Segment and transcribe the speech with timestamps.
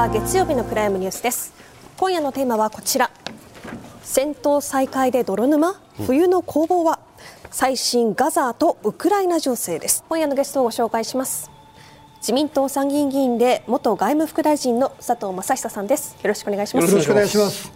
[0.00, 1.52] 12月4日月曜日のプライムニュースです。
[1.98, 3.10] 今夜のテーマはこちら。
[4.02, 5.74] 戦闘再開で泥沼？
[6.06, 7.00] 冬の攻防は？
[7.50, 10.02] 最新ガザーとウクライナ情勢です。
[10.08, 11.50] 今夜のゲストをご紹介します。
[12.20, 16.16] 自民党参議院議員で元外務副大臣の佐藤正久さんです。
[16.22, 16.90] よろしくお願いします。
[16.90, 17.70] よろしくお願いします。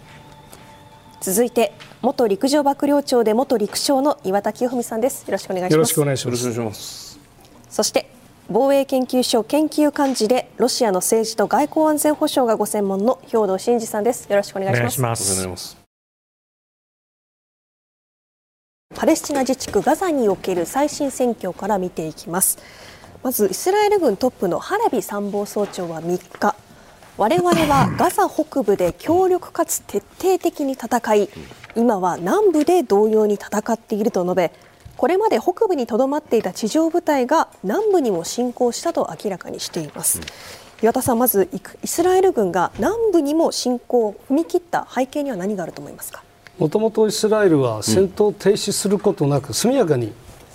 [1.21, 5.27] 続いて元陸上幕僚長で元陸将の岩田清文さんです。
[5.27, 5.75] よろしくお願いします。
[5.75, 6.17] よろしくお願い
[6.55, 7.21] します。
[7.69, 8.09] そして
[8.51, 14.31] 防衛研究所研究幹事でロシアの政治と外交安全保障がご専門の兵藤真二さんです。
[14.31, 15.77] よろしくお願いします。
[18.95, 22.59] パレスチナ自治区ガザにおける最新戦況から見ていきます。
[23.23, 26.55] まずイスラエル軍トップのハラビ参謀総長は3日。
[27.17, 31.31] 我々はガザ北部で強力かつ徹底的に戦い
[31.77, 34.53] 今は南部で同様に戦っていると述べ
[35.05, 40.23] これまで北部にとどまっていた地上部隊が南部にも侵攻したと明らかにしています。
[40.81, 41.51] 岩田さん、まず
[41.83, 46.25] イスラエル軍が南部にも侵攻を踏み切った背景には何があると思いますか？
[46.59, 50.11] もともとイスラエルは戦闘停止することなく、速やかに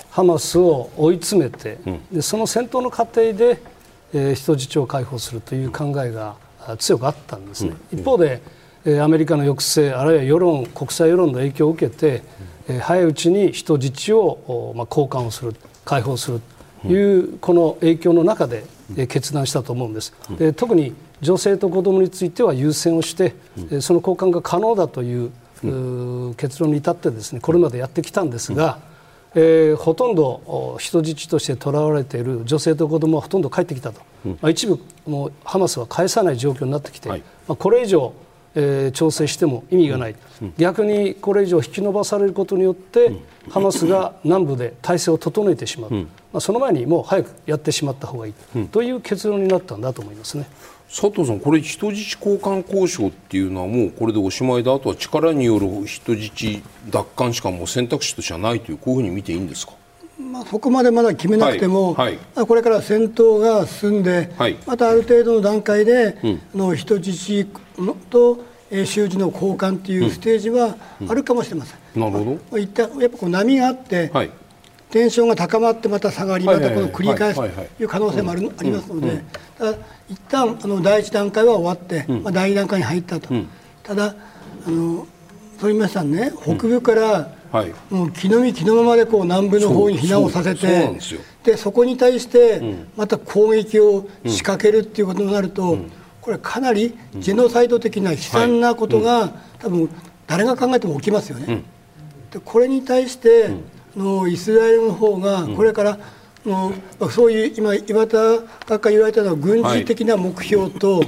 [0.10, 1.78] ハマスを追い詰めて、
[2.12, 3.62] でその戦闘の過程で、
[4.16, 6.38] えー、人質を解放するという考えが
[6.80, 7.76] 強くあったんですね。
[7.94, 8.42] 一方で
[9.00, 12.24] アメリカの抑制あるいは世論国際世論の影響を受けて
[12.78, 16.42] 早いうちに人質を交換をする解放する
[16.84, 18.64] というこの影響の中で
[19.08, 20.14] 決断したと思うんです。
[20.38, 23.36] で特に女性と子どもについては優先をして
[23.82, 25.32] その交換が可能だという
[26.36, 28.80] 結論に至ってですねこれまでやってきたんですが、
[29.36, 38.14] えー、ほとんど人質として囚われている女性と子どもはほとんど帰ってきたと、まあ、一部もうハマスは返さない状況になってきて、はい、まあ、これ以上
[38.56, 43.20] えー、調整しても意味がない、うん、逆にこれ以上引き延ばされることによって、うん、
[43.50, 46.02] ハマスが南部で体制を整えてしまう、うん、
[46.34, 48.34] まあ、その前にもう早くやってしまった方がいい、
[48.72, 50.48] という結論になったんだと思いますね。
[50.90, 59.74] 佐藤さん、これ人質交換交渉っていうのはもうこれでおしまいだ、あとは力による人質奪還しかもう選択肢としてはないというこういうふうに見ていいんですか？
[60.20, 62.18] まあ、そこまでまだ決めなくても、はい。
[62.36, 67.48] はい、これから戦闘が進んで、はい、またある程度の段階で、うん、の人質
[68.10, 68.40] と
[68.86, 70.76] 習字の交換というステージは
[71.08, 71.78] あるかもしれません。
[71.96, 72.58] うんうん、なるほど。
[72.58, 74.32] いったやっぱこう波があって、はい、
[74.92, 77.48] テンションが高まってまた下がり、またこの繰り返すと
[77.82, 79.24] いう可能性もあるありますので、
[79.58, 79.78] ただ
[80.10, 83.30] 一旦あの第一段階は終わって、まあ、第二段階に入ったと。
[83.84, 84.16] ただ
[84.66, 85.08] あの
[85.60, 90.98] そう言いましたね、北部から、はい、もう気の身気のままでこう南部の方に避難をさせて
[91.44, 92.62] でそこに対して
[92.96, 95.78] また攻撃を仕掛けるっていうことになると、
[96.30, 99.90] これかなりジェノサイド的な悲惨なことが、多分
[100.28, 101.64] 誰が考えても起きますよね。
[102.32, 103.50] でこれに対して、
[103.98, 105.98] のイスラエルの方がこれから、
[106.46, 106.72] の
[107.10, 108.18] そういう今岩田
[108.78, 111.02] が言われたのは軍事的な目標と、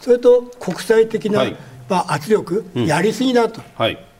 [0.00, 1.44] それと国際的な、
[1.88, 3.62] まあ、圧力、やりすぎだと、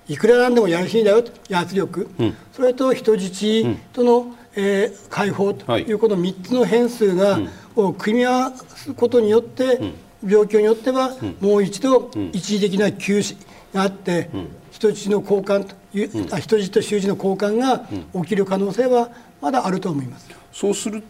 [0.07, 1.33] い、くらなんでもやりすぎだよと。
[1.33, 2.09] いう圧力、
[2.53, 5.93] それと人質との、えー、解放とい。
[5.93, 7.41] うこの3つの変数が、
[7.75, 9.81] を組み合わすことによって、
[10.25, 13.37] 状況によっては、もう一度一時的な休止
[13.73, 14.31] があって、
[14.71, 17.87] 人質の交換という、人質と習字の交換が
[18.23, 19.11] 起きる可能性は
[19.41, 20.29] まだあると思います。
[20.53, 21.03] そうする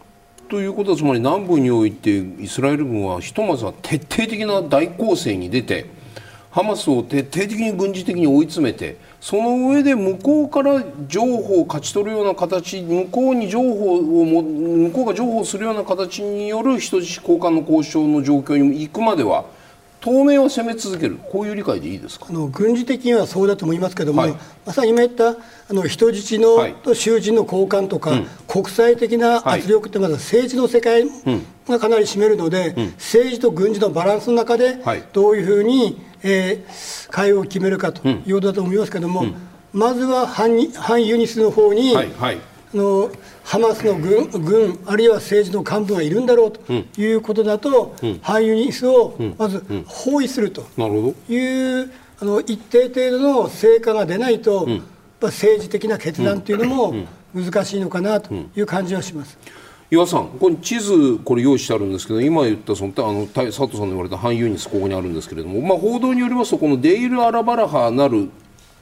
[0.49, 5.85] ということはつまり南部においてイスラエル軍はひとまずは徹底的な大攻勢に出て
[6.51, 19.45] ハマスを徹底的に軍事的に追い詰めてその上で向こうから情報を勝ち取るような形向こうに情報をも向こうが情報するような形による人質交換の交渉の状況に行くまでは
[20.01, 21.17] 当面は攻め続ける。
[21.31, 22.25] こういう理解でいいですか？
[22.29, 24.35] あの軍事的にはそうだと思いますけども、はい、
[24.65, 25.35] まさに今言ったあ
[25.69, 31.05] の人質の、はい、と囚人の交換とか、うん、国際的な圧力ってまず政治の世界
[31.67, 34.79] がかなり占めるので、うん、政治と軍事のバランスの中で
[35.13, 39.35] どういうふうにえー、会を決めるかということだと思いますけれども、うん、
[39.73, 42.39] まずは反反ユニスの方に、はいはい、あ
[42.73, 43.09] の
[43.43, 46.71] ハマスの軍軍あるいは政治の幹部がいるんだろうと
[47.01, 50.61] いうことだと、うん、反ユニスをまず包囲すると
[51.29, 54.67] いう、あの一定程度の成果が出ないと、
[55.21, 56.93] 政治的な決断というのも
[57.33, 59.37] 難しいのかなという感じはします。
[59.93, 68.29] 岩さん、これ地図、これ用意してあるんですけど、今言ったそのあの佐藤さんの言われた反ユニス、ここにあるんですけれども、まあ、報道によりますと、このデイル・アラバラハなる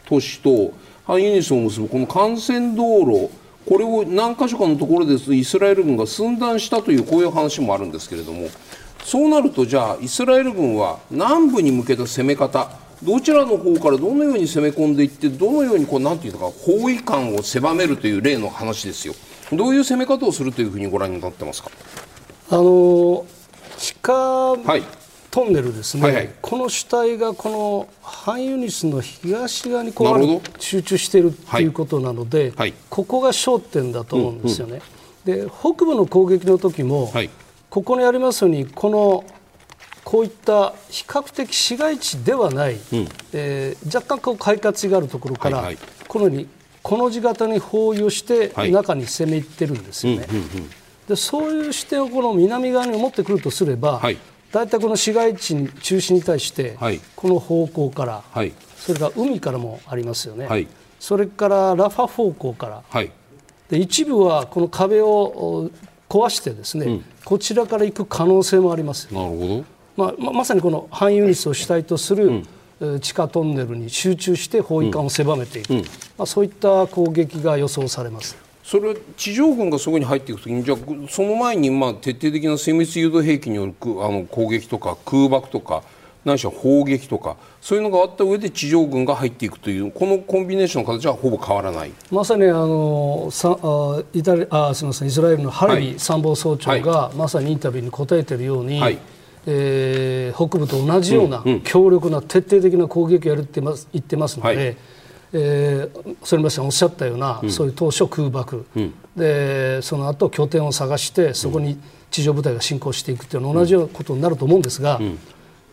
[0.06, 0.72] 都市と
[1.08, 3.32] 反ユニスを結ぶこの幹線道路、
[3.68, 8.48] これを何箇所かのところでイスラエル軍が寸断したというこういう話もあるんですけれども、
[9.04, 12.70] そうなると、じゃあ、イスラエル軍は南部に向けた攻め方、
[13.02, 19.14] どちらの方からどのように攻め込んでいって、どのようにこうなんていうか、包囲感を狭めるという例の話ですよ。
[19.52, 21.72] どういう攻め方をするというふうにご覧になってますか？
[22.52, 23.26] あの
[23.78, 24.84] 地下、はい、
[25.32, 34.82] トンネルですね、はいはい、この主体がこのハンユニスの東側にこう集中しているということなので、はい、ここが焦点だと思うんですよね。
[35.28, 35.34] うん。
[35.34, 37.30] うん、で北部の攻撃の時も、はい、
[37.70, 39.24] ここにありますようにこの
[40.04, 45.78] こういった比較的市街地ではない、うん、えー、若干こう快活があるところから、はいはい、
[46.08, 46.48] このように
[46.82, 50.28] この字型に包囲をして中に攻め入ってるんですよね。
[51.08, 54.18] でそういう視点をこの南側に持ってくるとすれば、はい、
[54.52, 56.78] 大体この市街地中心に対して、
[57.16, 60.68] この方向から、はい、それから海からもありますよね、はい、
[61.00, 63.12] それからラファ方向から、はい、
[63.70, 65.70] で一部はこの壁を
[66.08, 69.14] 壊してですね、うん、こちらから行く可能性もあります。
[69.14, 69.66] なるほど。
[69.96, 72.44] まあ、まさにこの反ユニスを主体とする、
[72.80, 75.84] うん、地下トンネルに集中して包囲艦を狭めていく、うん、ま
[76.20, 78.49] あ、そういった攻撃が予想されます。
[78.64, 80.78] それは地上軍がそこに入っていくときにじゃあ
[81.10, 85.84] その前にまあ徹底的な精密誘導兵器によるあの攻撃とか空爆とか
[86.26, 91.92] ないしは砲撃とかそういうのがあった上で地上軍が入っていくというこのコンビネーションの形はほぼ変わらない。
[92.12, 99.00] まさにあのさあイタリあすみませんイスラエルのハレビ参謀総長が、はい、まさにインタビューに答えているように、はい、
[99.46, 104.56] えー、北部と同じような強力な徹底的な攻撃をやるって言ってますので。
[104.56, 104.78] はい
[105.32, 111.80] えー、それまさんおっしゃったような、うん、そういう当初空爆、うん、でその後拠点を探してそこに
[112.10, 115.20] 地上部隊が進行していくというのは同じようなことになると思うんですが、うん、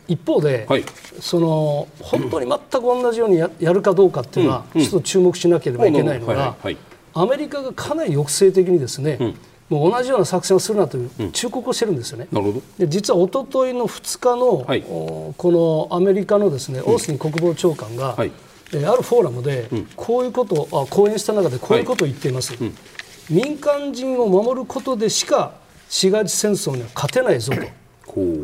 [0.08, 0.84] 一方で、はい、
[1.20, 6.54] その本当に全く同じようにややるかどうかっていうのは、ちょっと注目しなければいけないのが、
[7.14, 9.34] アメリカがかなり抑制的にですね、
[9.70, 12.28] もう同じような作戦をするなという忠告をしてるんですよね。
[12.30, 12.62] なるほど。
[12.78, 15.34] で実は一昨日の2日の、はい、こ
[15.90, 18.30] のアメリカのですねオースティン国防長官が、はい
[18.72, 22.68] えー、あるフォーラムでこういうことを、あ講演した中でこういうことを言っています、はい。
[22.68, 22.74] うん、
[23.28, 25.54] 民間人を守ることでしか
[25.88, 27.62] 市街地戦争には勝てないぞと。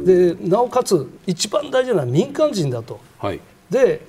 [0.05, 3.41] でなおかつ一番大事なのは民間人だと、はい、
[3.71, 4.03] で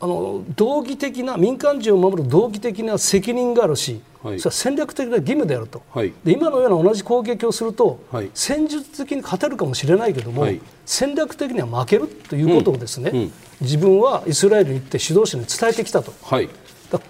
[0.00, 10.46] あの道義的な民間人を守る道義的な責任があるし、はい、それは戦略的な義務であると、はい、で今のような同じ攻撃をすると、はい、戦術的に勝てるかもしれないけども、
[10.84, 16.48] 戦略的には負けるということをですね、うんうん自分はイスラエルに行って指導者に伝えてきたと、はい、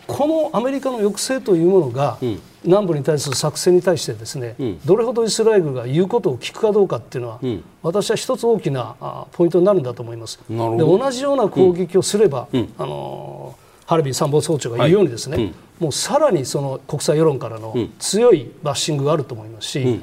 [0.07, 10.39] このアメリカの抑制というものが、うん、南部に対する作戦に対してですね、うん、どれほどイスラエルが言うことを聞くかどうかっていうのは、うん、私は一つ大きなあポイントになるんだと思います。
[10.49, 20.01] で同じような攻撃をすれば、あのハルビー参謀総長が言うようにですね、はい、もうさらにその国際世論からの強いバッシングがあると思いますし、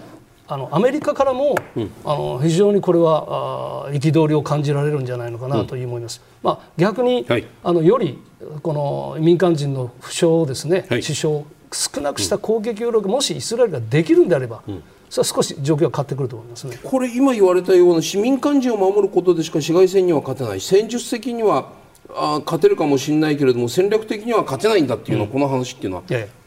[0.53, 6.21] あのアメリカからも、うん、あの非常にこれは憤りを感じられるんじゃないのかなと思います。
[6.43, 8.19] うん、まあ、逆に、はい、あのより
[8.61, 11.41] この民間人の負傷をですね、はい、死傷
[11.71, 16.77] 少なくした攻撃力がもしイスラエルができるんであれば、うん、それは少し状況が変わってくると思いますね。
[16.83, 20.61] これ今言われたような市民間人を守ることでしか市街戦には勝てない。
[20.61, 21.69] 戦術的には
[22.15, 26.42] あ勝てるかもしれないけれども戦略的には勝てないんだっていうのは、この話っていうのは、ええ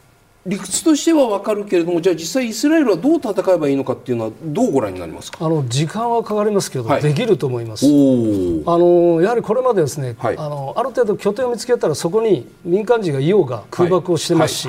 [0.47, 5.45] 理屈としては分かるけれどもじゃあ実際イスラエルはどう戦えばいいのかっていうのはどうご覧になりますか？
[5.45, 7.85] あの時間はかかりますけど、はい、できると思います。
[7.85, 14.69] あのやはりこれまでですね、はい、あのある程度拠点を見つけたらそこに民間人がいようが空爆をしてますし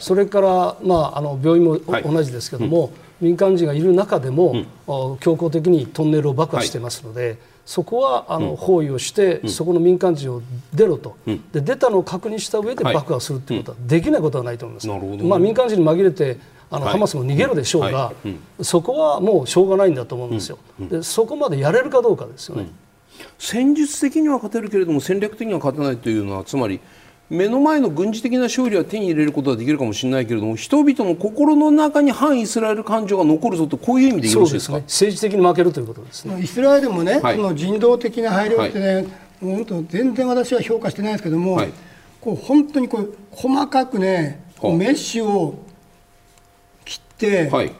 [0.00, 7.53] それから、まあ、あの病院も同じですけども、うん、民間人がいる中でも、うん、強行的にトンネルを爆破してますので。
[7.66, 10.42] そこはあの包囲をして、うん、そこの民間人を
[10.74, 14.88] 出ろと、うん、で出たのを確認した上で爆破するということはできないことはないと思います。
[14.88, 16.38] ね、まあ、民間人に紛れて
[16.70, 18.28] あの、はい、ハマスも逃げるでしょうが、はい。
[18.28, 20.58] はい、そこはもうしょうがないんだと思うんですよ。
[20.78, 22.68] でそこまでやれるかどうかですよね。
[23.38, 26.80] 戦術的には勝てるけれども戦略的には勝てないというのはつまり
[27.30, 36.40] 目の前の軍事的な勝利は手に入れることはできるかもしれないけれども人々の心の中に反イスラエル感情が残るぞとこういう意味でよろしいですか、ね、政治的に負けるということですね。
[36.40, 39.06] イスラエルもね、はい、その人道的な配慮ってね、はい、
[39.40, 41.72] 本当全然私は評価してないですけども、はい、
[42.20, 45.64] こう本当にこう細かくねこうメッシュを
[46.84, 47.72] 切って、はい、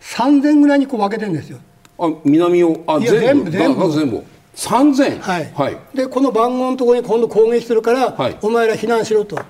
[0.00, 1.58] 3000ぐらいにこう分けてるんですよ。
[1.98, 3.90] あ南をあ全部全部。
[3.92, 9.44] 全部3000、はい、はい、でこの番号のところに今度攻撃するから、はい、お前ら避難しろと、は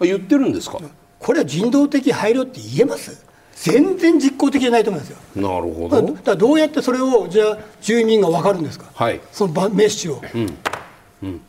[0.00, 0.78] あ、言ってるんですか？
[1.18, 3.24] これは人道的配慮って言えます？
[3.54, 5.18] 全然実効的じゃないと思いますよ。
[5.36, 6.02] なるほど。
[6.02, 10.58] だからどうやってそれをじゃあ住民が分かるんですか、はい、そのメッシュを、うん。
[11.22, 11.40] うん、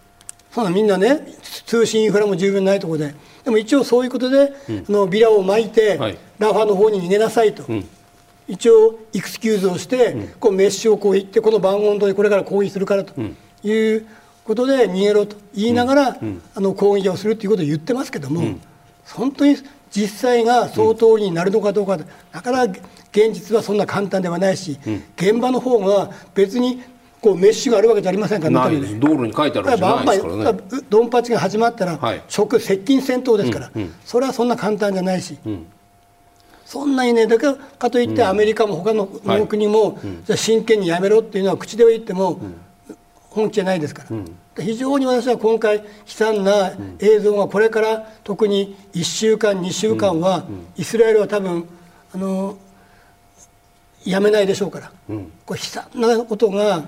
[0.52, 1.26] そんなみんなね
[1.66, 3.16] 通信インフラも十分ないところで。
[3.44, 7.88] でも一応そういうことで、うん、のビラを巻いて、はい、ラファの方に逃げなさいと、うん
[8.48, 13.14] 一応エクスキューズをして、うん、こうメッシュをこう言ってこの番号でこれから攻撃するからと
[13.64, 14.08] いう
[14.44, 18.58] ことで逃げろと言いながら、うん、あの攻撃をするということを言ってますけども、
[19.06, 19.56] 本当に
[19.92, 21.98] 実際が相当になるのかどうか
[22.32, 22.80] なかなか
[23.12, 24.78] 現実はそんな簡単ではないし、
[25.16, 26.82] 現場の方が別に
[27.22, 30.60] こうメッシュがあるわけじゃありませんからね、道路に書いてあるわけじゃないですからね。
[30.90, 33.82] ドンパチが始まったら、はい、直接近戦闘ですから、うん。
[33.84, 35.66] うん、それはそんな簡単じゃないし、うん、
[36.74, 37.46] そんなにねだけ
[37.78, 39.06] かといってアメリカも他の
[39.46, 42.42] 国も、じゃ真剣にやめろっていうのは口では言っても、
[43.30, 44.04] 本気じゃないですか
[44.56, 51.68] ら、非常に私は今回悲惨な映像がこれから特に1週間2週間は、イスラエルは多分
[52.12, 52.58] あの
[54.04, 56.86] やめないでしょうから、うん、これ悲惨なことが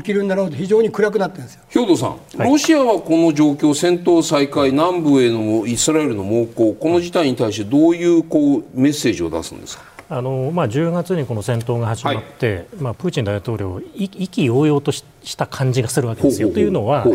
[0.00, 1.62] 起きるんだろうと非常に暗くなってるんですよ。
[1.68, 9.84] 兵頭さん、はい、ロシアはこの状況戦闘再開南部へのイスラエルの猛攻この事態に対してどういうこうメッセージを出すんですか？
[10.08, 15.04] あのまあ、10月にこの戦闘が始まって、はい、まあ、プーチン大統領意気揚々とし
[15.38, 16.50] た感じがするわけですよ。
[16.50, 17.06] というのは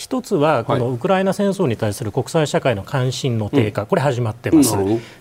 [0.00, 4.74] 一つはこのウクライナ戦争に対する国際社会の関心の低下、これ始まってます、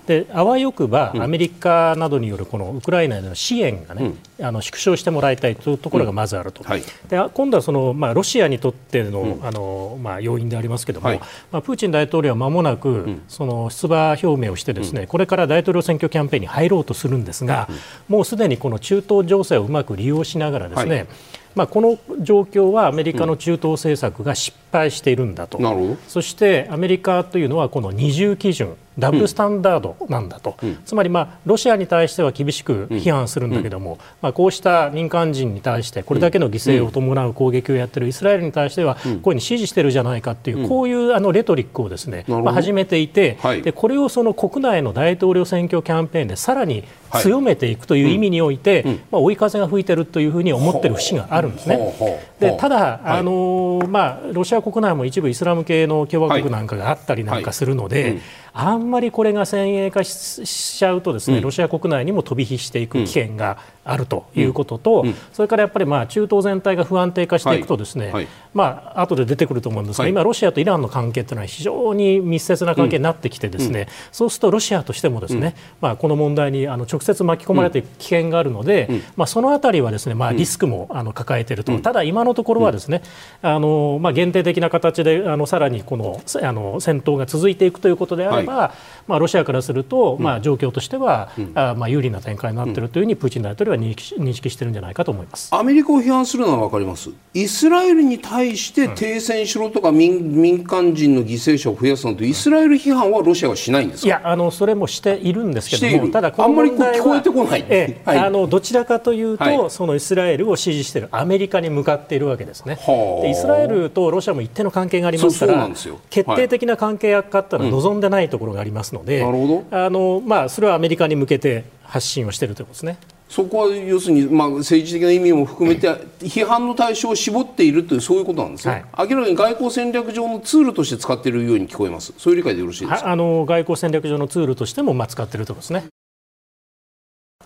[0.08, 6.64] であわよくばアメリカなどによるこのウクライナへの支援がね、あの縮小してもらいたいというところがまずあると、
[7.10, 11.14] で今度はその、まあ、ロシアにとっての,、あのまあ、要因でありますけれども、
[11.52, 17.68] まあ、プーチン大統領はまもなく、その出馬表明をしてですね、これから大統領選挙キャンペーンに入ろうとするんですが、
[18.08, 21.08] もうすでにこの中東情勢をうまく利用しながらですね、
[21.56, 46.84] まあ、この状況はアメリカの中東政策が失敗しているんだと、うん、そしてアメリカというのはこの二重基準ダブルスタンダードなんだと、うん、つまり、まあ、ロシアに対しては厳しく批判するんだけども、うん、まあ、こうした民間人に対してこれだけの犠牲を伴う攻撃をやっているイスラエルに対しては、こういうふうに支持しているじゃないかという、こういうあのレトリックをですね、まあ、始めていて、はい、でこれをその国内の大統領選挙キャンペーンでさらに
[47.22, 52.30] 強めていくという意味において、はい、まあ、追い風が吹いているというふうに思っている節があるんですね。
[52.40, 58.20] でただ、あのまあ、ロシア国内も一部イスラム系の共和国なんかがあったりなんかするので、
[58.54, 83.02] あんまりこれが先鋭化しちゃうとですね、ロシア国内にも飛び火していく危険があるということと、それからやっぱりまあ中東全体が不安定化していくとですね、まあ後で出てくると思うんですが、今ロシアとイランの関係というのは非常に密接な関係になってきてですね、そうするとロシアとしてもですね、まあこの問題にあの直接巻き込まれていく危険があるので、まあそのあたりはですね、まあリスクもあの抱えていると、ただ今のところはですね、
[83.42, 88.72] あのまあ限定的な形であのさらにこのあの戦闘が続いていくということであれば、はい、
[89.08, 95.54] まあ、ロシアからすると、まあ、状況としては、うん、あまあ、有利な展開になっているというふうにプーチン大統領は認識認識しているんじゃないかと思います。
[95.54, 112.78] アメリカを批判するのは分かります、イスラエルに対して停戦しろとか民、民間人の犠牲者を増やすのと、イスラエル批判はロシアはしないんですいやあの、それもしているんですけども、ただ、あんまり聞こえてこない、ええはい、あのどちらかというと、はい、そのイスラエルを支持しているアメリカに向かっているわけですね。
[113.22, 115.68] でイスラエルとロシアも一定の関係がありますから、
[116.10, 122.98] 決定的な関係悪化というのは望んでないところがありますので、うん、あのまあ、それはアメリカに向けて発信をしているということですね。
[123.28, 125.88] そこは要するに、まあ、政治的な意味も含めて
[126.20, 132.12] 批判の対象を絞っているというそういうことなんですね、はい、明らかに外交戦略上のツールとして使っているように聞こえます。
[132.18, 133.12] そういう理解でよろしいですか？
[133.12, 135.86] あの外交戦略上のツールとしても、まあ、使っているということですね。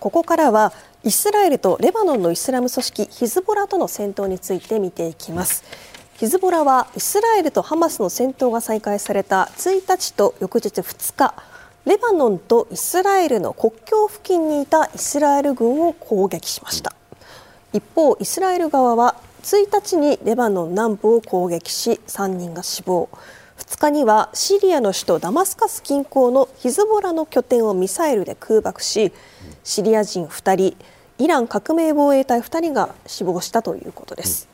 [0.00, 0.72] ここからは
[1.02, 5.64] イスラエルとレバノンのイスラム組織ヒズボラとの戦闘について見ていきます。
[6.24, 11.34] ヒズボラはイスラエルとハマスの戦闘が再開された1日と翌日2日
[11.84, 16.94] レバノンとイスラエルの国境付近にいたイスラエル軍を攻撃しました。
[17.74, 23.10] 一方イスラエル側は1日にレバノン南部を攻撃し3人が死亡。
[23.58, 29.12] 2日にはシリアの首都ダマスカス近郊のヒズボラの拠点をミサイルで空爆し
[29.62, 30.76] シリア人2人
[31.18, 34.48] イラン革命防衛隊2人が死亡したということです、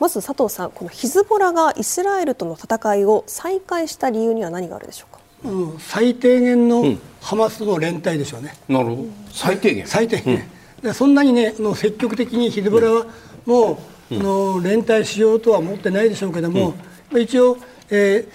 [0.00, 5.20] まず佐藤さんこのヒズボラがイスラエルとの戦いを再開した理由には何があるでしょうか？
[5.44, 8.54] うん、最低限のハマスの連帯でしょうね。
[8.68, 9.04] なるほど。
[9.30, 9.86] 最低限。
[9.86, 10.42] 最低限、
[10.82, 13.06] うん、そんなにねの積極的にヒズボラは
[13.46, 13.78] も
[14.10, 16.74] う、うん、の連帯しようとは思ってないでしょうけども、
[17.12, 17.58] うん、一応、
[17.90, 18.26] え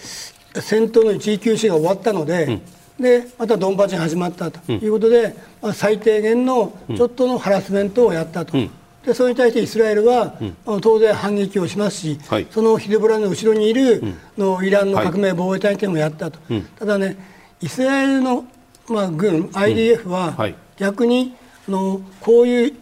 [0.54, 2.62] ー、戦闘の一時休止が終わったので、
[3.00, 8.58] でまたドンパチが始まったということで、まあ、最低限のちょっとのハラスメントをやったと。
[9.06, 14.04] でそれに対してイスラエルは、うん、当然反撃をしますし、はい、そのヒデボラの後ろにいる、
[14.38, 17.18] のイランの革命防衛隊というのもやったと、はい、ただね、
[17.62, 18.46] イスラエルの、
[18.88, 20.36] まあ、軍、IDF は、
[20.78, 21.34] 逆に
[21.68, 22.74] あのこういう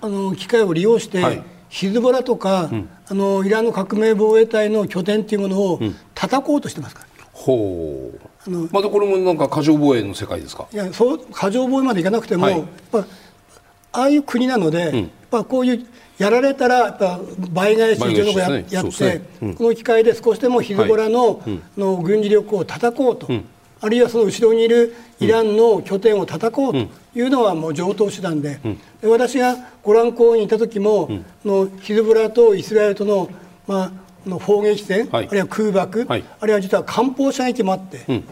[0.00, 5.80] あの機会を利用して、ヒズボラとか、うん、あのイランの革命防衛隊の拠点というものを
[6.14, 7.06] 叩こうとしてますから。
[7.32, 8.20] ほう。
[8.46, 10.66] あのまたこれもなんか過剰防衛の世界ですか？
[10.72, 12.64] いやそう過剰防衛までいかなくても、はい、
[13.92, 15.86] ああいう国なので、うん、まあ、こういう
[16.18, 17.20] やられたらやっぱ
[17.50, 21.42] 倍返しというのをや,、やって、ねうん、この機会で少しでもヒズボラの,、
[21.76, 23.28] の軍事力を叩こうと。
[23.82, 26.78] あるいはその後ろにいるイランの拠点を叩こうと
[27.14, 28.60] いうのはもう常套手段で。
[29.00, 31.08] で私がゴラン港にいた時も、
[31.44, 33.30] のヒズボラとイスラエルとの,、
[33.66, 38.22] まあ、の砲撃戦、はい、あるいは空爆、はい、あるいは実は艦砲射撃もあって。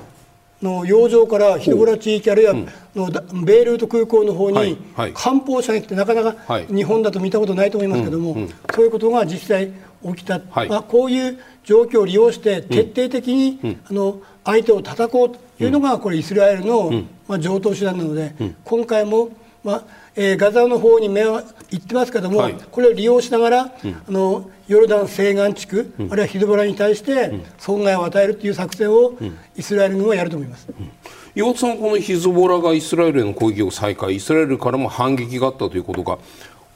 [0.63, 2.55] うんの洋上からヒドボラ地域あるいは
[2.95, 3.11] の
[3.45, 4.77] ベイルート空港の方に
[5.15, 9.73] 艦砲射撃ってなかなか日本だと見たことないと思いますけども、そういうことが実際
[10.05, 18.35] 起きた、まあ、こういう状況を利用して徹底的にあの相手を叩こうというのがこれイスラエルのまあ上等手段なので
[18.65, 19.31] 今回も
[19.63, 19.85] まあ
[20.21, 29.15] えー、ガザの方に目は行ってますけども、はい、これを利用しながら、うん、あのヨルダン西岸地区、うん、あるいはヒズボラに対して損害を与えるという作戦を、
[29.57, 30.69] イスラエル軍はやると思います。
[31.37, 36.19] 岩田さん、このヒズボラがイスラエルへの攻撃を再開、イスラエルからも反撃があったということが、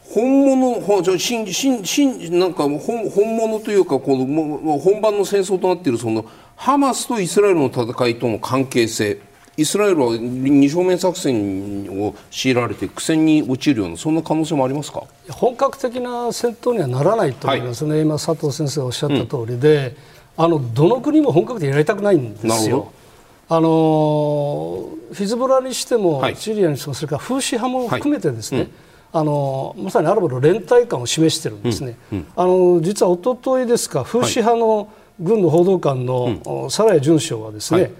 [0.05, 2.79] 本物、しんしんしんなんか本
[3.11, 9.19] 本物というかこの本番の戦争となっているそのハマスとイスラエルの戦いとの関係性
[9.57, 15.05] イスラエルは二正面作戦を強いられて苦戦に陥るようなそんな可能性もありますか？
[15.31, 19.95] 本格的な戦闘にはならないと思いますね、はい、今、佐藤先生がおっしゃった通りで、
[20.39, 22.93] うん、あのどの国も本格的にやりたくないんですよ。
[23.49, 28.73] あのヒズボラにしても、はい、シリアにしてもそれからフーシ派も含めてですね、はいうん。
[29.13, 32.19] あのまさにアラブの連帯感を示しているんですね、うん。
[32.19, 34.91] うん、あの実はおとといですか、フーシ派の
[35.21, 37.91] 軍の報道官の、うん、サラヤ准将はですね、はい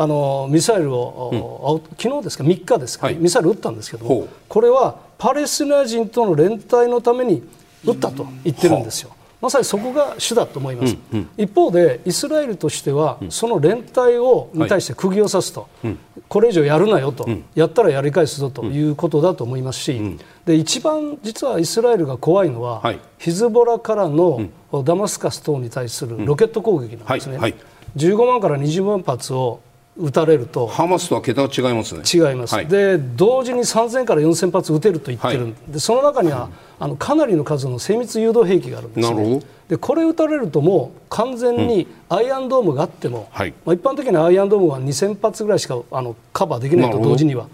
[0.00, 7.42] あのミサイルを、うん、昨日ですか？3日ですか、はい、ミサイル撃ったんですけどこれはパレスチナ人との連帯のために
[7.84, 9.10] 撃ったと言ってるんですよ。
[9.40, 15.96] まさにそこが主だと思います、うんうん、一方でイスラエルとしては、その連帯をに対して釘を刺すと、はい、
[16.28, 24.48] これ以上やるなよと、うん、やったらやり返すぞということだと思いますし、うん、で一番実はイスラエルが怖いのは、はい、ヒズボラからの
[24.84, 27.38] ダマスカス等に対するロケット攻撃なんですね。
[27.38, 27.54] はい、
[27.96, 29.60] 15万から20万発を
[29.98, 30.66] 撃たれると。
[30.66, 32.02] ハマスとは桁が違いますね。
[32.06, 39.42] 違います、はい、で同時に3000から4000発撃てると言ってる、はい、でその中には、あのかなりの数の精密誘導兵器があるんですね。
[39.68, 47.48] でこれ撃たれるともう完全にアイアンドームがあっても、うん、まあ、一般的にアイアンドームは2000発ぐらいしかあのカバーできないと同時には。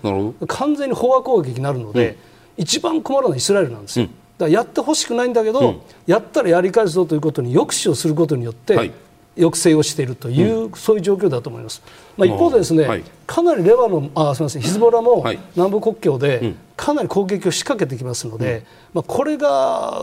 [0.47, 2.17] 完全に飽和攻撃になるので、うん、
[2.63, 8.93] 一番困るのはイスラエルなんですよ、うん、だからやってほしくないんだけど、やったらやり返すぞということに抑止をすることによって、はい
[9.37, 11.83] 抑制をしているという、うん、そういう状況だと思います。
[12.17, 15.25] まあ、一方でですね、はい、かなりレバノンあすみませんヒズボラも
[15.57, 18.63] 南部国境でかなり攻撃を仕掛けてきますので、うん、
[18.95, 20.01] まあ、これが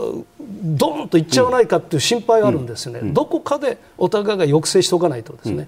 [0.63, 5.67] ドーンといっちゃわないかという心配があるんですよね、うん、どこかでお互いが抑制しておかないとですね。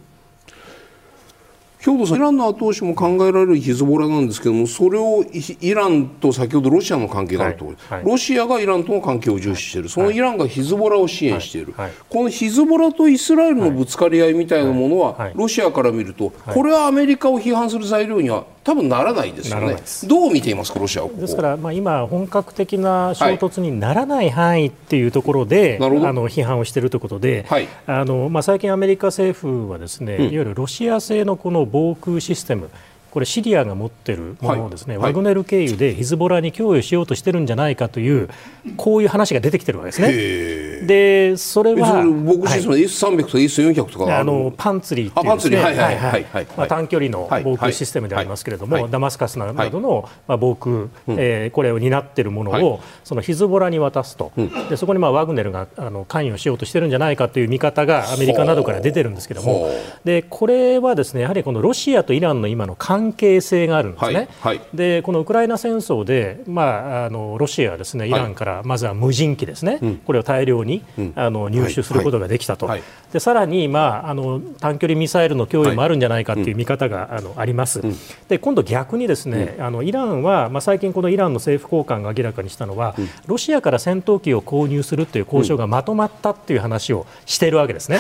[1.83, 5.25] 兵頭さん、イランの後押しも考えられるヒズボラなんですけども、それを
[5.59, 19.75] イランと先ほどロシアの関係があると、はいはい、ロシアがイランとの関係を重視している、そのイランがヒズボラを支援している、はい、このヒズボラとイスラエルのぶつかり合いみたいなものは、ロシアから見ると、これはアメリカを批判する材料には多分ならないですよね。
[20.07, 32.69] どう見ていますか、ロシアですから、まあ、今、本格的な衝突にならない範囲っていうところで、はい、あの批判をしているということで、はい、あのまあ、最近、アメリカ政府はですね、うん、いわゆるロシア製のこの防空システム、
[33.13, 38.27] これシリアが持っているものをですね、はい、ワグネル経由でヒズボラに供与しようとしてるんじゃないかという
[38.75, 40.87] こういう話が出てきてるわけですね。
[40.87, 54.31] でそれは僕自身 S300 とか S400 とかあのパンツリーっていうですね短距離の防空システムでありますけれども、ダマスカスなどの、まあ、防空、うえー、これを担っているものを、そのヒズボラに渡すと、
[54.69, 59.69] でそこにまあワグネルがあの関与しようとしてるんじゃないかという見方がアメリカなどから出てるんですけれども。
[60.03, 72.69] でこれはですねやはりこのロシアとイランの今の関関係性があるんですね、はいはい、でこのウクライナ戦争で、まあ、あのロシアはですねイランからまずは無人機ですね、はい、これを大量に、うん、あの入手することができたと、
[73.11, 77.95] でさらに、まあ、あの短距離ミサイルの供与もあるんじゃないかという見方が、あのあります、うん、
[78.27, 82.95] で今度逆にですね、あのイランは、まあ、最近このイランの政府高官が明らかにしたのは、
[83.27, 87.99] ロシアから戦闘機を購入するという交渉がまとまったという話をしているわけですね。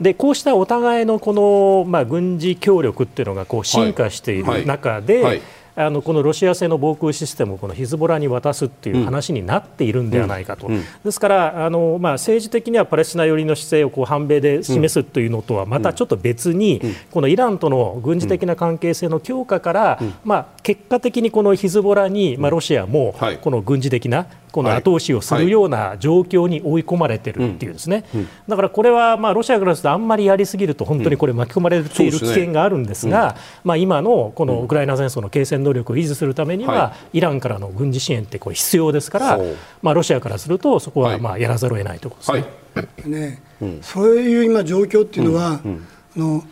[0.00, 5.24] でこうしたお互いのこの、まあ、軍事協力っていうのがこう進化している中で、はい。
[5.24, 5.42] はい
[5.74, 10.74] あのこのロシア製の防空システムをこのヒズボラに渡すっていう話になっているんではないかと、うん。
[10.74, 28.04] うん、ですからあの、まあ、政治的にはパレスチナ寄りの姿勢をこう反米で示すというのとはまたちょっと別に、このイランとの軍事的な関係性の強化から、まあ、結果的にこのヒズボラに、まあ、ロシアもこの軍事的なこの後押しをするような状況に追い込まれているっていうですね、
[28.46, 39.40] だからこれはまあロシアからするとあんまりやりすぎると本当にこれ巻き込まれている危険があるんですが、まあ今のこのウクライナ戦争の継戦能力を維持するためには、イランからの軍事支援ってこれ必要ですから、
[39.80, 43.42] まあロシアからするとそこはまあやらざるを得ないということですね。
[43.60, 46.44] ね、そういう今状況っていうのは、あの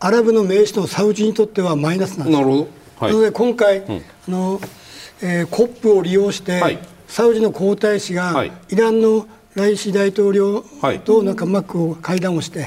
[0.00, 2.68] アラブの名手のサウジにとってはマイナスなんですなるほど、
[3.00, 4.60] はい、なので今回、うん、あの
[5.22, 10.64] えー、コップを利用して、はい、サウジの皇太子が、イランのライシ大統領
[11.04, 12.64] となんかうまく会談をして、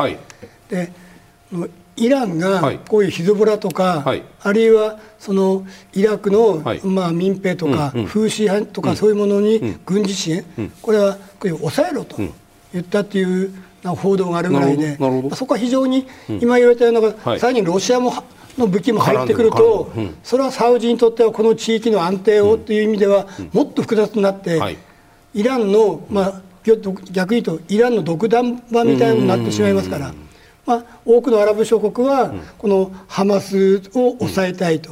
[0.69, 0.91] で
[1.97, 12.17] イランがこういうヒズボラとか、はい、あるいはそのイラクの、はい、まあ、民兵とか、風刺派とか、そういうものに軍事支援、うん、これは抑えろと
[12.73, 14.97] 言ったっていう報道があるぐらいで、
[15.35, 18.13] そこは非常に今言われたような、はい、さらにロシアも
[18.57, 24.77] の武器も入ってくると、うん、それはサウジにとってはこの地域の安定をという意味では、もっと複雑になって、はい、
[25.33, 30.13] イランの、まあ、逆に言うとイランの独断場みたいなのになってしまいますから、
[30.65, 34.91] まあ、多くのアラブ諸国はこのハマスを抑えたいと。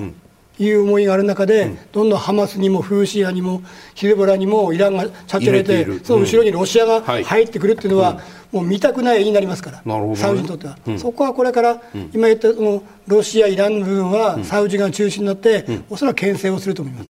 [0.59, 3.61] いう思いがある中で、どんどんハマスにもフーシアにも
[3.95, 8.19] ヒズボラにもイランがチャチ入れてその後ろにロシアが入ってくるっていうのは、
[8.51, 11.81] もう見たくない絵になりますから、ね、サウジにとっては、うん、そこはこれから、
[12.13, 17.09] 今言ったそのロシア、イランの部分は、サウジが中心になって、うん、おそらく牽制をすると思います。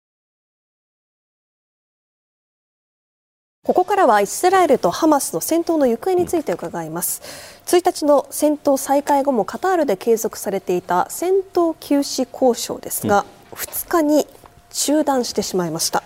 [3.68, 7.20] ここからはイスラエルとハマスの戦闘の行方について伺います。
[7.66, 14.26] 1日の戦闘再開後もカタールで継続されていた戦闘休止交渉ですが、うん、2日に
[14.70, 16.02] 中断してしまいました。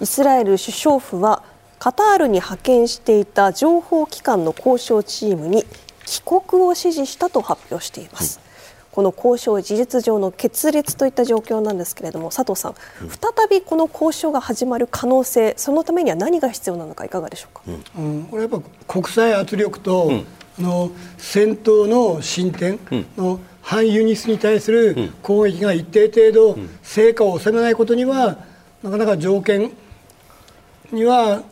[0.00, 1.42] イスラエル首相府は
[1.78, 5.64] カタールに派遣していた情報機関の交渉チームに
[6.06, 8.38] 帰国を指示したと発表しています。
[8.38, 8.50] はい
[8.92, 17.62] この交渉事実上の決裂といった状況なんですけれども佐藤さん、再びこの交渉が始まる可能性そのためには何が必要なのかいかがでしょうか、
[17.98, 20.26] うん、これやっぱ国際圧力と、うん、
[20.58, 22.80] あの戦闘の進展
[23.16, 28.38] の、反ユニスに対する攻撃が一定程度成果を収めないことには
[28.82, 29.72] なかなか条件
[30.92, 31.42] には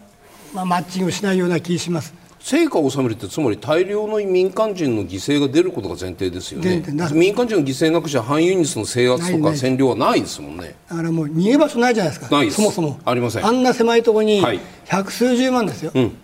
[0.54, 2.14] まあ、マッチングしないような気がします。
[2.40, 6.82] 成果を収めるってつまり大量の民間人の犠牲が出ることが前提ですよね。
[7.12, 10.74] 民間人の犠牲なくしゃ反ユニスの制圧とか占領はないですもんね。
[10.88, 12.50] だからもう逃げ場所ないじゃないですか。
[12.50, 13.00] そもそも。
[13.04, 13.44] ありません。
[13.44, 14.42] あんな狭いところに
[14.86, 16.16] 百数十万ですよ、うん、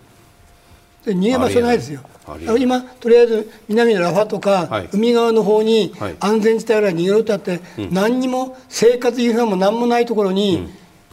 [1.05, 2.01] で逃げ場所ないですよ
[2.59, 7.61] 今とりあえず南のラファとか、はい、海側の方に安全地帯から逃げろってあって、
[7.91, 10.69] 何にも生活インフラも何もないところに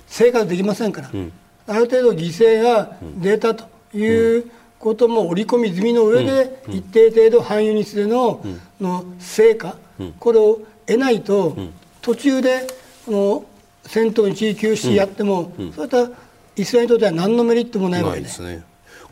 [0.07, 1.31] 生活できませんから、うん。
[1.67, 8.43] ある程度犠牲が出たということも織り込み済みの上で、一定程度反輸日での,、
[8.79, 9.75] の成果、
[10.19, 11.55] これを得ないと、
[12.01, 12.67] 途中で
[13.05, 13.45] この
[13.85, 16.09] 戦闘に地域休止やっても、そういった
[16.55, 18.63] イスラエルにとっては何のメリットもないわけですね。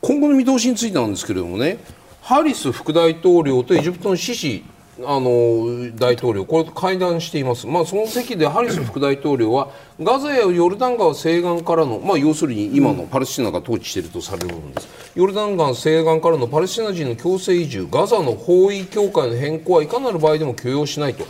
[0.02, 1.78] 今後の見通しについてなんですけれどもね、
[2.22, 4.64] ハリス副大統領とエジプトのシシ
[5.02, 9.70] あの大統領、これと会談しています、まあ、その席でハリス副大統領は
[10.02, 21.26] ガザやヨルダン川西岸からの、まあ、要するに今のパレスチナが統治しているとされる部分です、ヨルダン川西岸からのパレスチナ人の強制移住、ガザの包囲境界の変更はいかなる場合でも許容しないと、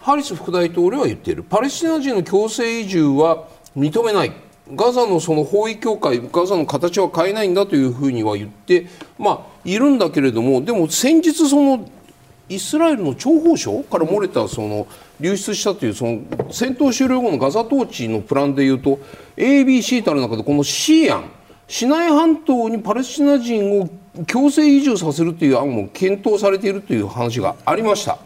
[0.00, 4.32] ハリス副大統領は言っている、パレスチナ人の強制移住は認めない。
[4.72, 8.86] ガザのその包囲境界、ガザの形は変えないんだというふうには言って、
[9.18, 11.86] まあ、いるんだけれども、でも先日、その
[12.48, 14.86] イスラエルの諜報省から漏れたその
[15.20, 18.98] 流出したというその戦闘終了後のガザ統治のプランでいうと
[19.36, 21.30] ABC とある中でこのシーアン
[21.66, 23.88] シナイ半島にパレスチナ人を
[24.26, 28.18] 強制移住させるという案も検討されているという話がありました。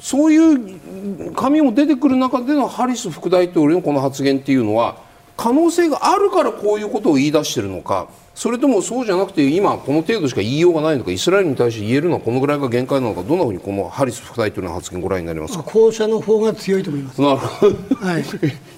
[0.00, 4.96] そういう紙も出てくる中でのハリス副大統領のこの発言っていうのは
[5.36, 15.62] 可能性があるからこういうことを言い出しているのかそれともそうじゃなくて今この程度しか言いようがないのかイスラエルに対して言えるのはこのぐらいが限界なのかどんなふうにこのハリス副大統領の発言ご覧になりますか？
[15.62, 17.20] 後者の方が強いと思います。
[17.22, 18.24] なるほど、はい、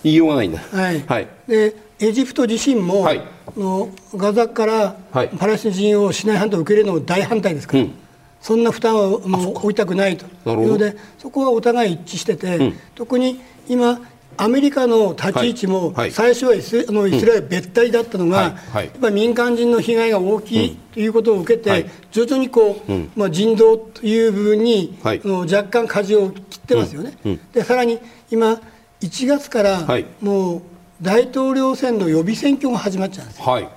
[0.05, 3.23] 言いようがないんだはい、はい、でエジプト自身も、はい、
[3.57, 7.93] のガザからパレスチナ人をシナイ半島を受け入れるの大反対ですから、うん、
[8.41, 10.27] そんな負担はもう負いたくないと。
[10.51, 14.01] いうのでそこはお互い一致してて、うん、特に今
[14.41, 27.19] アメリカの立ち位置も最初はイス,、のイスラエル別体だったのが、やっぱり民間人の被害が大きいということを受けて、徐々にこう、まあ、人道という部分に、の若干舵を切ってますよね。
[27.53, 27.99] でさらに
[28.31, 28.61] 今
[29.01, 29.87] 1月から
[30.21, 30.63] もう
[31.03, 33.45] 大統領選の予備選挙が始まっちゃうんですよ。
[33.45, 33.69] はい。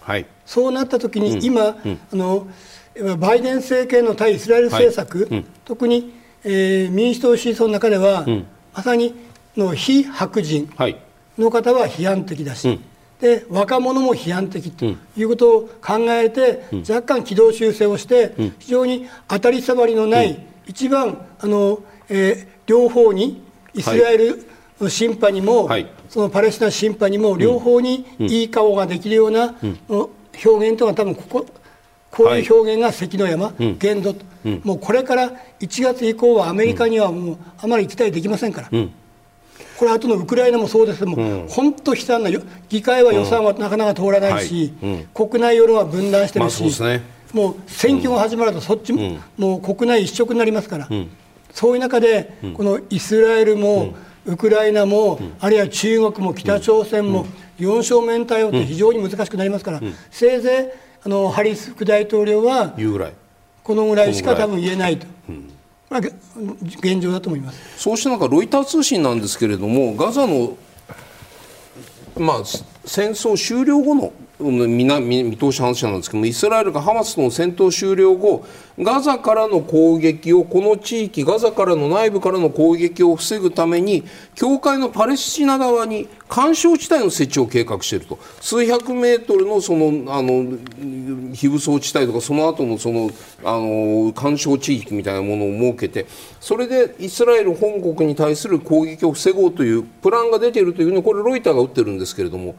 [0.00, 2.48] はい、そうなった時に今、あの
[3.18, 5.28] バイデン政権の対イスラエル政策、
[5.64, 6.12] 特に、
[6.44, 8.26] えー、民主党支持層の中では、
[8.74, 9.14] まさに
[9.56, 10.70] の非白人
[11.38, 12.80] の方は批判的だし、はい
[13.22, 14.84] で若者も批判的と
[15.16, 21.78] いうことを考えて、うん、若干軌道修正をして、うん、非常に当たり障りのない、うん、一番あの、
[22.08, 23.40] えー、両方に
[23.74, 24.44] イスラエル
[24.80, 29.54] の審判にも、はい、そのパレスチナ審判にも両方にいい顔ができるような、
[29.88, 31.46] 表現というのは多分ここ
[32.12, 34.24] こういう表現が関の山、限度と、
[34.64, 38.68] もうこれから1月以降はアメリカにはもうあまり期待できませんから。
[39.78, 42.30] これ後のウクライナもそうですけども、本当悲惨な
[42.68, 44.74] 議会は予算はなかなか通らないし、
[45.14, 46.62] 国内世論は分断してるし、
[47.32, 50.88] もう選挙が始まるとそっちも,、もう国内一色になりますから、
[51.52, 53.94] そういう中で、このイスラエルも、
[54.26, 57.26] ウクライナも、あるいは中国も北朝鮮も、
[57.58, 62.74] 4正面対応って非常に難しくなりますから、せいぜいあのハリス副大統領は
[63.62, 65.06] このぐらいしか多分言えないと。
[65.90, 67.78] まあ、現状だと思います。
[67.78, 70.56] そうした中ロイター通信なんですけれどもガザの、
[72.16, 72.36] まあ、
[72.86, 74.12] 戦争終了後の
[74.50, 78.44] 見見通し話なんですけどもイスラエルがハマスとの戦闘終了後
[78.78, 88.18] ガザからの攻撃をこの地域ガザからの内部からの攻撃を防ぐために境界のパレスチナ側に干渉地帯の設置を計画していると。
[88.40, 90.58] 数百メートルのそのあの
[91.34, 93.10] 非武装地帯とかその後のその
[93.44, 96.06] あの干渉地域みたいなものを設けて
[96.40, 102.54] それでイスラエル本国に対する攻撃を防ごうというプランが出ているというふうにこれロイターが打ってるんですけれども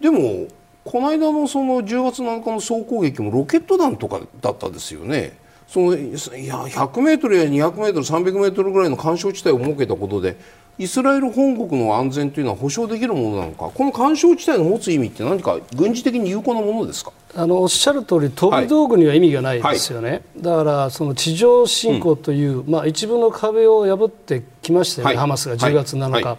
[0.00, 0.46] でも
[0.90, 5.38] この間のその10月7日の総攻撃もロケット弾とかだったですよね。
[5.68, 6.00] そのい
[6.48, 10.36] や100メートルや200メートル300メートルぐらいの干渉地帯を設けたことで
[10.78, 13.70] イスラエル本国の安全というのは保障できるものなのか。
[13.72, 17.12] この干渉地帯の持つ意味って何か軍事的に有効なものですか？
[17.36, 20.18] あのおっしゃる通り飛び道具には意味がないですよね、はい。
[20.18, 26.36] はい、だからその地上侵攻という、うん、まあ、一部の壁を破ってきましたよね、はい、ハマスが10月7日、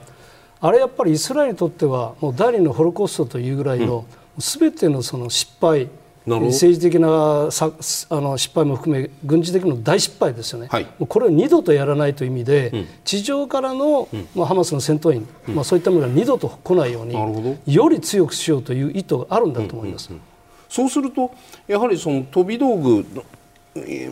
[0.59, 5.89] あれやっぱりイスラエルにとってはもう第二のホロコーストというぐらいの、うんすべてのその失敗
[6.25, 7.71] 政治的なさ
[8.09, 20.27] あの失敗も含め軍事的な大失敗ですよね、はい、これを二度とやらないという意味で、うん、地上からの、うん、まあ、ハマスの戦闘員、うん、まあ、そういったものが二度と来ないようにより強くしようという意図があるんだと思います、うんうんうん、
[20.69, 21.31] そうすると
[21.67, 23.05] やはりその飛び道具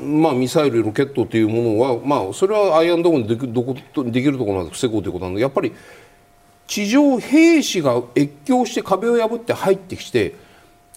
[0.01, 3.75] まあ、ミサイル、ロケットというものは、まあ、それはアイアンドームででどこ
[4.10, 5.73] できるところまで防ごうということなのでやっぱり
[6.69, 10.36] 地上兵士が越境して壁を破って入ってきて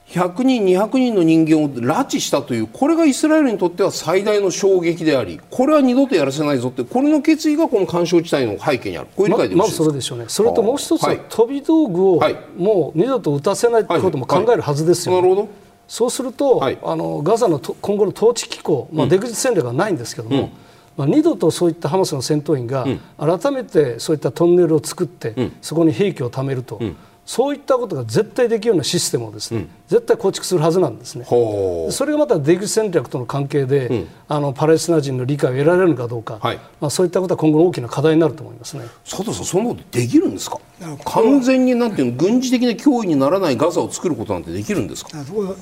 [0.09, 9.09] 100人、200人の人間を拉致したというこれがイスラエルにとっては最大の衝撃でありこれは二度とやらせないぞってこれの決意がこの干渉地帯の背景にある。
[9.17, 10.27] こういう理解でままずそれでしょうね。
[10.29, 12.21] それともう一つは、飛び道具を
[12.59, 15.49] もう二度と撃たせないことも考えるはずですよ、ね、なるほど。
[15.89, 20.51] そうすると、あのガザの今後の統治機構、まあ、出口戦略はないんですけども、うん
[20.97, 22.87] まあ、二度とそういったハマスの戦闘員が
[23.19, 26.81] 改めてそういったトンネルを作って、そこに兵器を貯めると、
[27.25, 31.25] そういったことが絶対できるようなシステムをですね、絶対構築するはずなんですね。
[31.25, 38.85] それがまた出口戦略との関係で、あのパレスチナ人の理解を得られるかどうか、はい、まあ、そういったことは今後の大きな課題になると思いますね。
[39.09, 40.59] 佐藤さん、そんなことできるんですか？
[41.05, 45.11] 完全になんていうの軍事的な脅威にならないガザを作ることなんてできるんですか？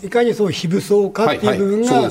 [0.03, 2.11] いかにそう非武装かっていう部分が、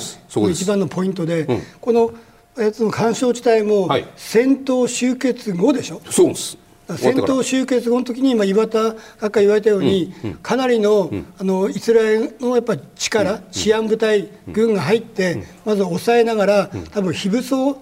[0.52, 2.12] 一番のポイントで、うん、この
[2.60, 6.58] えその干渉地帯も戦闘終結後でしょ、そうです。
[6.98, 8.80] 戦闘終結後の時に今岩田
[9.20, 17.80] 閣下言われたように、うんうん、かなりの,、あのイスラエルのやっぱ力、治安部隊、軍が入って、まず抑えながら、多分非武装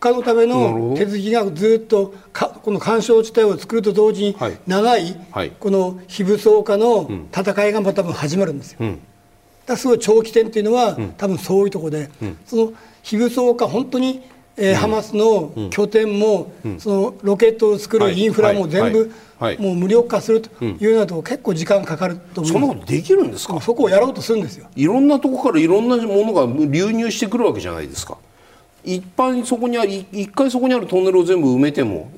[0.00, 4.36] 化のための手続きがずっとかこの干渉地帯を作ると同時に、
[4.66, 5.16] 長い、
[5.60, 8.80] この非武装化の戦いがまた多分始まるんですよ。
[9.68, 12.10] だすごい長期戦っていうのは、多分そういうところで、
[12.46, 14.22] その非武装化本当に
[14.60, 19.12] えー、ハマスの拠点も、そのロケットを作るインフラも全部、
[19.60, 23.60] もう無力化するというようなところ結構時間かかると思うそんなことできるんですか？
[23.60, 24.66] そこをやろうとするんですよ。
[24.74, 28.18] いろんなところからいろんなものが流入してくるわけじゃないですか。
[28.82, 32.10] 一般そこにある一回そこにあるトンネルを全部埋めても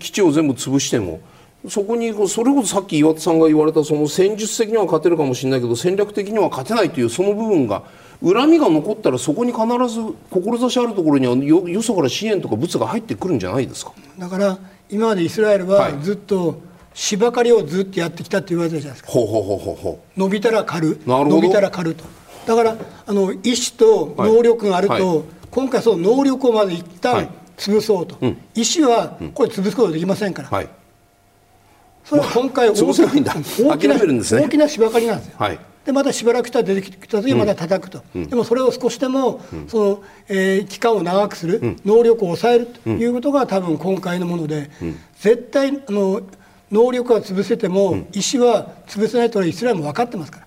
[0.00, 1.20] 基地を全部潰しても
[1.68, 7.82] そこにそれこそさっき岩田さんが言われたその戦術的には勝てるかもしれないけど戦略的には勝てないというその部分が
[8.22, 13.92] 恨みが残ったらそこに必ず志あるところにはよよそから支援とか物が入ってくるんじゃないですか？
[14.18, 16.60] だから今までイスラエルはずっと
[16.92, 20.20] 芝刈りをずっとやってきたって言われてるじゃないですか、ほうほうほうほうほう。
[20.20, 21.00] 伸びたら刈る。
[21.06, 22.04] 伸びたら刈ると。
[22.46, 23.36] だからあの意思
[23.76, 25.02] と能力があると、はい。
[25.02, 30.68] はい、今回その能力をまず一旦潰そうと、はい、意思はこれ潰すことできませんから、はい、
[32.04, 35.58] それは今回大きな大きな、大きな芝刈りなんですよ、はい。
[35.84, 44.70] でまたしばらくしたら出てきた時にまた叩くと、うん、でもそれを少しでも、うん、そのえー、期間を長くする、うん、能力を抑えるということが多分今回のもので、
[45.18, 46.22] 絶対あの
[46.70, 50.46] 能力は潰せても、意思は潰せないとイスラエルも分かってますから。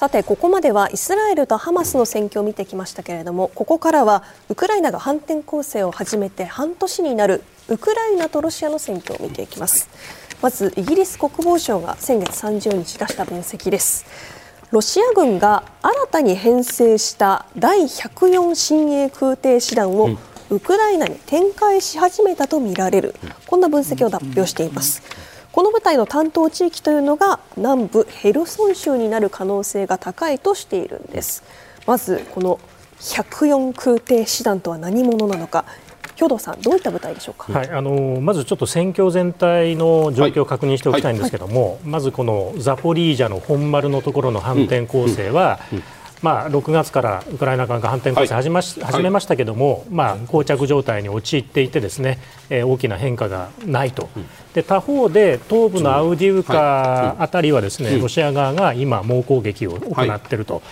[0.00, 9.88] さてここまではイスラエルとハマスの戦況を見てきましたけれどもここからはウクライナが反転攻勢を始めて半年になるウクライナとロシアの戦況を見ていきます。
[10.40, 14.06] まずイギリス国防省が先月30日出した分析です。
[14.70, 20.10] ロシア軍が新たに編成した第104親衛空挺師団を
[20.50, 23.16] ウクライナに展開し始めたとみられる。
[23.48, 25.02] こんな分析を発表しています
[25.58, 31.42] この部隊の担当地域というのが南部ヘルソン州になる可能性が高いとしているんです。
[31.84, 32.60] まずこの
[33.00, 35.64] 104空挺師団とは何者なのか。
[36.14, 41.70] 兵藤さん、どういった部隊でしょうか、はい、あのまずちょっと戦況全体の状況を確認しておきたいんですけども、はい。
[41.70, 52.18] はい、まずこのザポリージャの本丸のところの反転攻勢は、うんうんうんまあ、6月からウクライナ側が反転攻勢始,、まし始めましたけれども、まあ、膠着状態に陥っていてですね、
[52.50, 54.08] えー、大きな変化がないと、
[54.54, 60.62] で他方で東部のアウディウカあたりはですね、ロシア側が今、猛攻撃を行っていると、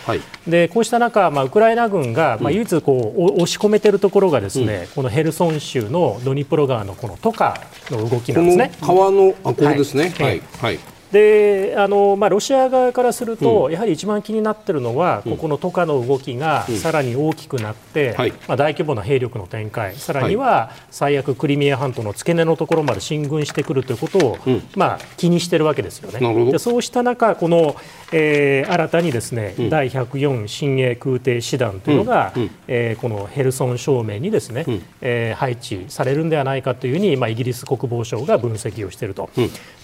[0.46, 8.72] でこうした中、まあ、ウクライナ軍が、まあ、唯一こう押し込めているところがですね、このヘルソン州のドニプロ川のこのトカの動きなんですね。
[8.80, 18.16] 川のあこれですね、はい、はいであのまあ、ロシア側からすると、うん、やはり一番気になっているのは、うん、ここのトカの動きがさらに大きくなって、うん
[18.48, 24.38] まあ、大規模な兵力の展開、さらには最悪、クリミア半島の付け根のところまで進軍してくるということを、
[24.74, 26.50] まあ、気にしているわけですよね。
[26.52, 27.76] でそうした中、この、
[28.12, 39.30] えー、新たにですね、第104親衛空挺師団というのが、うん、えー、このヘルソン正面にですね、うん、えー、配置されるんではないかというふうに、まあ、イギリス国防省が分析をしていると。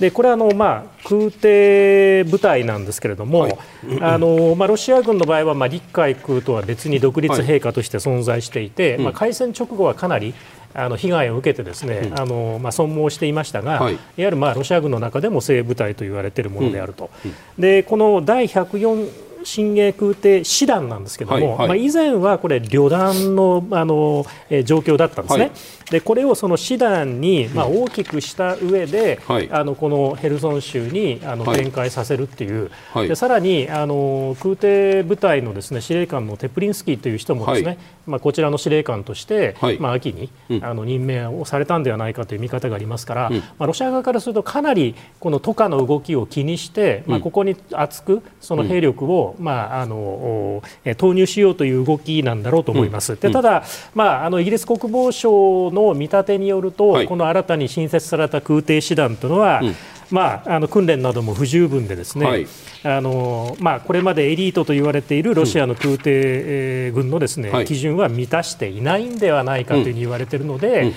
[0.01, 3.59] でこれはあの、まあ空挺部隊なんですけれども、はい、
[4.01, 10.35] あのまあ、ロシア軍の場合は、まあ、陸海空とは別に独立兵科として存在していて、はい、まあ、開戦直後はかなり
[10.75, 17.31] あの被害を受けてですね、うん、あのまあ、損耗していましたが、はい、いわゆるまあロシア軍の中でも精鋭部隊と言われているものであると、うん。
[17.31, 25.45] うん、でこの第104新鋭空挺師団なんですけども、はいはい、まあ、以前はこれ旅団のあの、えー、状況だったんですね。
[25.45, 25.53] はい、
[25.91, 50.63] でこれをその師団に、まあ、大きくした上で、はい、あのこのヘルソン州にあの展開させるっていう、はい、でさらにあの空挺部隊のですね司令官のテプリンスキーという人もですね、まあ、こちらの司令官として、まあ、秋に、うん、あの任命をされたんではないかという見方がありますから、うん、まあ、ロシア側からするとかなりこのトカの動きを気にして、まあ、ここに厚くその兵力を、まあ、あの
[50.97, 53.17] 投入しようという動きなんだろうと思います。
[53.17, 59.75] でただ、まあ、あのイギリス国防省の見立てによると、はい、この新たに新設された空挺師団というのは、うん
[60.13, 62.47] まあ、あの訓練なども不十分でですね、はい、
[62.85, 70.95] あのまあ、これまでエリートと言われているロシアの空挺軍のですね、うん、基準は満たしていないんではないかというふうに言われているので、うん、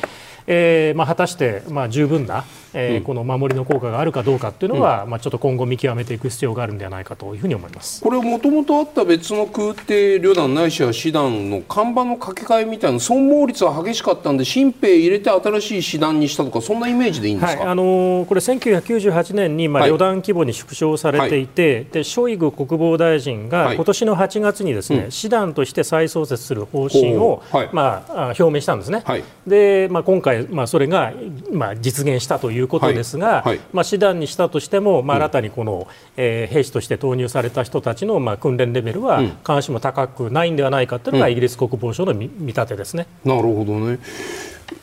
[0.48, 2.46] えー、まあ、果たして、まあ、十分な
[2.78, 8.02] えー、この守りの効果があるかどうかっていうのは、うん、まあ、ちょっと今後見極めていく必要があるんではないかというふうに思います。
[8.02, 29.04] これ、もともとあった別の空挺旅団ないしは師団の看板の掛け替えみたいな損耗率は激しかったんで新兵入れて新しい師団にしたとかそんなイメージでいいんですか、はい、あのー、これ1998年に、まあ、旅団規模に縮小されていて、はい、でショイグ国防大臣が今年の8月にですね、はい、師団として再創設する方針を、まあ、表明したんですね。
[29.48, 31.14] でまあ、今回、まあ、それが、
[31.52, 43.08] まあ、実現したということですが、はい、まあ、師団にしたとしても、まあ、新たにこの、えー、兵士として投入された人たちの、まあ、訓練レベルは必ずしも高くないんではないかというのが、イギリス国防省の見見立てですね。
[43.24, 44.00] なるほどね。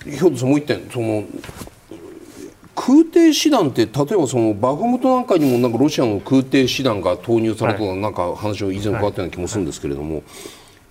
[0.04, 1.24] ひょっともう一点その
[2.74, 10.24] 空挺師団って例えばそのバフムトなんかにもなんかロシアの空挺師団が投入されたとなんか話を以前伺ったような気もするんですけれども、はいはい、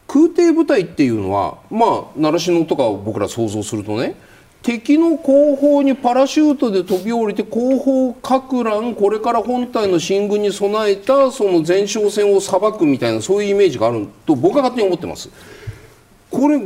[0.08, 4.15] 空挺部隊っていうのはまあ習志野とかを僕ら想像するとね
[4.63, 15.30] 敵の後方にパラシュートで飛び降りて後方か乱これから本体の進軍に備えたその前哨戦を裁くみたいなそういうイメージがあると僕は勝手に思ってます。
[16.30, 16.60] これ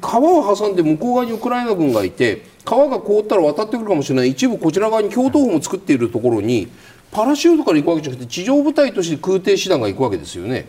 [0.00, 6.68] 川を挟んで向こう側にウクライナ軍がいて川が凍ったら渡ってくるかもしれない一部こちら側に共闘法も作っているところに
[7.10, 10.66] パラシュートから行くわけじゃなくて地上部隊として空挺師団が行くわけですよね。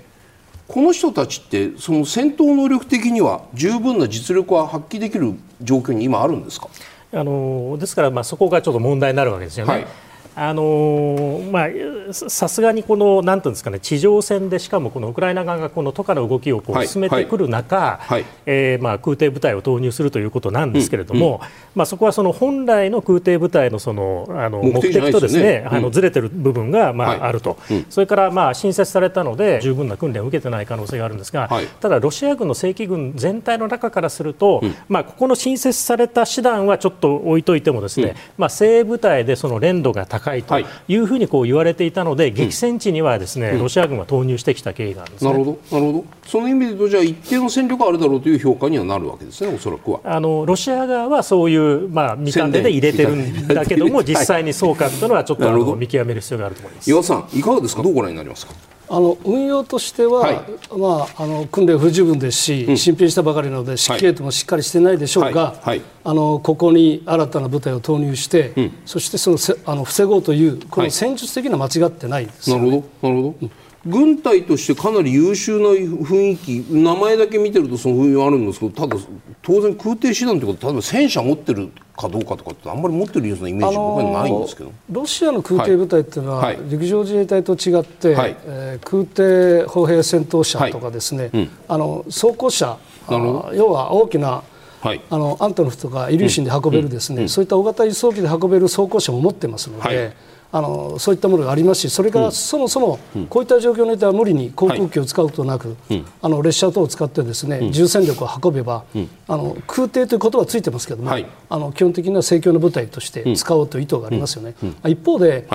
[0.73, 6.67] この人たちってその戦闘能力的には十分な実力は発揮できる状況に今あるんですか？
[7.13, 9.73] あのですから、まあ、そこがちょっと問題になるわけですよね。
[9.73, 9.87] はい
[10.35, 21.39] あのまあ、さすがにこのなんていうんですかね地上戦でしかもこのウクライナ側がこのトカの動きをこう進めてくる中、はいえー、まあ、空挺部隊を投入するということなんですけれども、うんうん、
[21.75, 27.57] まあ、そこはその本来の空挺部隊のそのあの目的とですね、あのずれてる部分がまあ、あると、
[27.89, 46.05] それからまあ新設されたので十分な訓練を受けてない可能性があるんですが、ただロシア軍の正規軍全体の中からすると、まあ、ここの新設された師団はちょっと置いといてもですね、まあ、精鋭部隊でその連度が高高いというふうにこう言われていたので、激戦地にはですね、ロシア軍は投入してきた経緯があるんです、ね、なるほど、なるほど。
[46.25, 49.99] その意味でと、じゃあ一定の戦力あるだろうという評価にはなるわけですね、おそらくは。
[50.03, 56.89] あのロシア側はそういうまあ見た目で入れてるんだけども、 実際にそうかというのはちょっと見極める必要があると思います。
[56.89, 57.83] 岩さん、いかがですか？
[57.83, 58.53] どうご覧になりますか？
[58.93, 60.35] あの運用としては、はい、
[60.77, 65.67] まあ、あの訓練不十分ですし、うん、新品したばかりなので、指揮系統もしっかりしてないでしょうが、はい。
[65.69, 73.09] はい、あのここに新たな部隊を投入して、うん、そしてそのせあの防ごうという、この戦術的な間違ってないです、ね、なるほど。
[73.09, 73.51] なるほど、うん
[73.85, 79.01] 軍隊としてかなり優秀な雰囲気名前だけ見てるとその雰囲気はあるんですけどただ
[79.41, 84.71] 当然空挺手段ということ例えば戦車持ってるかどうかとかってあんまり持ってるようなイメージ僕はないんですけど。
[84.89, 91.31] ロシアの空挺部隊っていうのは、はい、陸上自衛隊と違って、はい、えー、空挺歩兵戦闘車とかですね、はい。
[91.33, 92.77] うん、あの装甲車
[93.09, 94.43] 要は大きな
[94.83, 97.21] はい、あのアントノフとかイリューシンで運べるですね、うん。
[97.23, 100.13] うん、そういった大型輸送機で運べる装甲車も持ってますので、はい、
[100.55, 108.83] あのそういったものがありますしそれからそもそもこういった状況においては無理に航空機を使うことなく、はい、あの列車等を使ってですね、重戦力を運べば、
[109.27, 114.53] あの空挺という言葉はついてますけども、はい、あの基本的な盛況の部隊として使おうという意図がありますよね。
[114.85, 115.47] 一方で、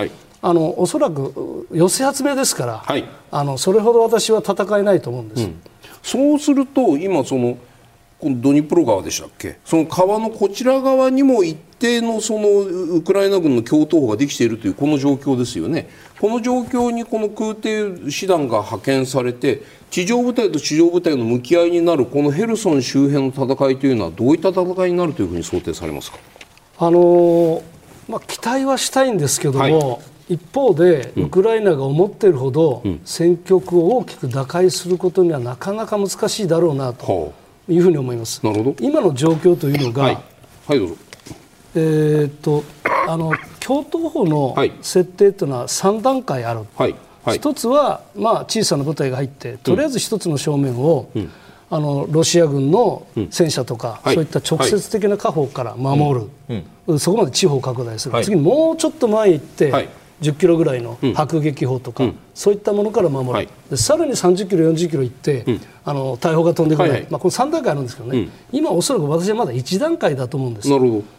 [0.42, 2.84] あのおそらく寄せ集めですから、
[3.30, 5.48] あのそれほど私は戦えないと思うんです。
[6.02, 7.56] そうすると今その
[8.20, 9.58] このドニプロ川でしたっけ？
[9.64, 15.88] その川のこちら側にも一定のそのウクライナ軍の共闘法ができているというこの状況ですよね。
[16.20, 26.18] この状況にこの空挺師団が派遣されて地上部隊と地上部隊の向き合いになるこのヘルソン周辺の戦いというのはどういった戦いになるというふうに想定されますか
[26.78, 27.62] あの
[28.08, 29.98] まあ、期待はしたいんですけども、は
[30.30, 37.34] い、一方で、ウクライナが思っているほど、戦局を大きく打開することにはなかなか難しいだろうなと。
[37.68, 38.44] いうふうに思います。
[38.44, 38.76] なるほど。
[38.80, 40.18] 今の状況というのが、はい、
[40.66, 40.96] はい、どうぞ。
[41.74, 42.64] えー、っと
[43.06, 46.94] あの共闘法の設定というのは3段階ある、はい。
[47.24, 51.30] はい、一つは、まあ、小さな部隊が入ってとりあえず一つの正面を、うん、
[51.68, 59.88] あのロシア軍の戦車とか、うん、そういった直接的な火砲から守る、うん、そこまで地方拡大する、次にもうちょっと前行って、
[60.20, 70.68] 10キロぐらいの迫撃砲とか、うん、そういったものから守る、はい、でさらに30キロ、40キロ行って、うん、あの大砲が飛んでこない、はいはい、まあ、この3段階あるんですけどね、うん、今、おそらく私はまだ1段階だと思うんです。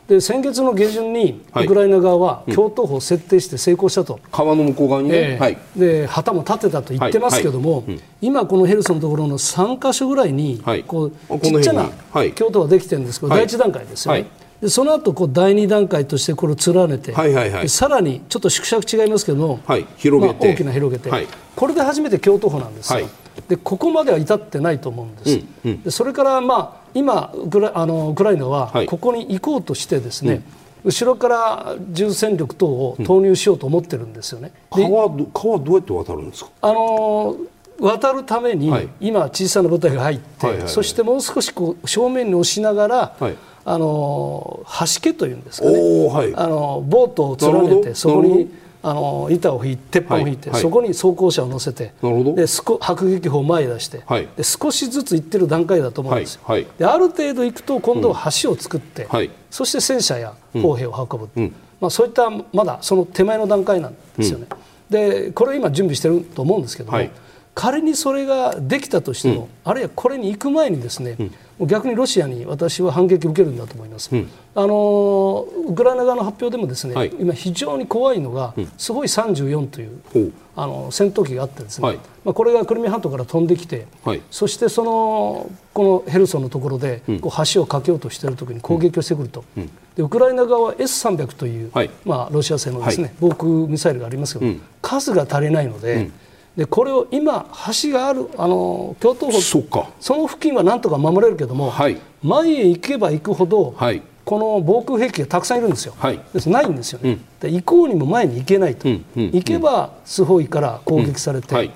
[0.07, 7.85] で先月の下旬にウクライナ側は共闘砲を設定して成功したと、川の向こう側にね、えーはい、で旗も立てたと言ってますけども、
[8.21, 14.25] 今、このヘルソンのところの3か所ぐらいに、こうちっちゃな共闘ができてるんですけど、第1段階ですよね。
[14.61, 23.09] でその後こう第2段階としてこれを連ねて、はいはいはい、さらにちょっと縮尺違いますけども、はい、広げて、まあ、大きな広げて、はい、これで初めて京都府なんですよ、はい、
[23.47, 30.41] でここまでは至ってないと思うんです、うんうん、でそれからまあ今ウクラあのウクライナはここに行こうとしてですね、
[30.83, 36.51] 後ろから重戦力等を投入しようと思ってるんですよね、うん、川川どうやって渡るんですか？
[36.61, 37.37] あの
[37.79, 43.35] 渡るために、今小さな部隊が入って、はいはいはい、そしてもう少しこう正面に押しながら、はい
[43.65, 48.49] あの橋家というんですかね、はい、あのボートを連ねてそこに
[48.81, 52.45] あの板を引いて鉄板を引いて、はい、そこに装甲車を乗せてで
[52.79, 56.41] 迫撃砲を前に出して、はい、で少しずつ行ってる段階だと思うんですよ、
[56.77, 61.41] である程度行くと今度は橋を作って、うん、そして戦車や砲兵を運ぶ、う。
[61.41, 66.99] ん、まあ、そういったまだその手前の段階なんですよね、うん、でこれを今準備してると思うんですけども、
[67.59, 71.17] 仮にそれができたとしても、あるいはこれに行く前にですね、
[71.59, 89.43] 逆にロシアに私は反撃を受けるんだと思います、うん、あのウクライナ側の発表でもですね、はい、今非常に怖いのが、うん、すごい34という、あの戦闘機があってですね、はい、まあ、これがクリミア半島から飛んできて、はい、そしてそのこのヘルソンのところで、こう橋を架けようとしているときに攻撃をしてくると、
[89.97, 91.71] でウクライナ側は S300 という、
[92.05, 96.09] まあ、ロシア製のですね、防空ミサイルがありますけど、数が足りないので、
[96.57, 97.45] でこれを今、
[97.83, 99.63] 橋があるあの京都府そ
[99.99, 106.49] その付近はなんとか守れるけども、はい、前へ行けば行くほど、はい、この防空兵器がたくさんいるんですよ、はい、です。
[106.49, 111.71] ないんですよね、うん、で行こうにも前に行けないと、うんうん、行けばスホイから攻撃されて、はい、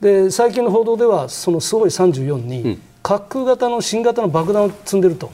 [0.00, 5.30] で最近の報道ではそのスホイ34に滑空型の新型の爆弾を積んでると、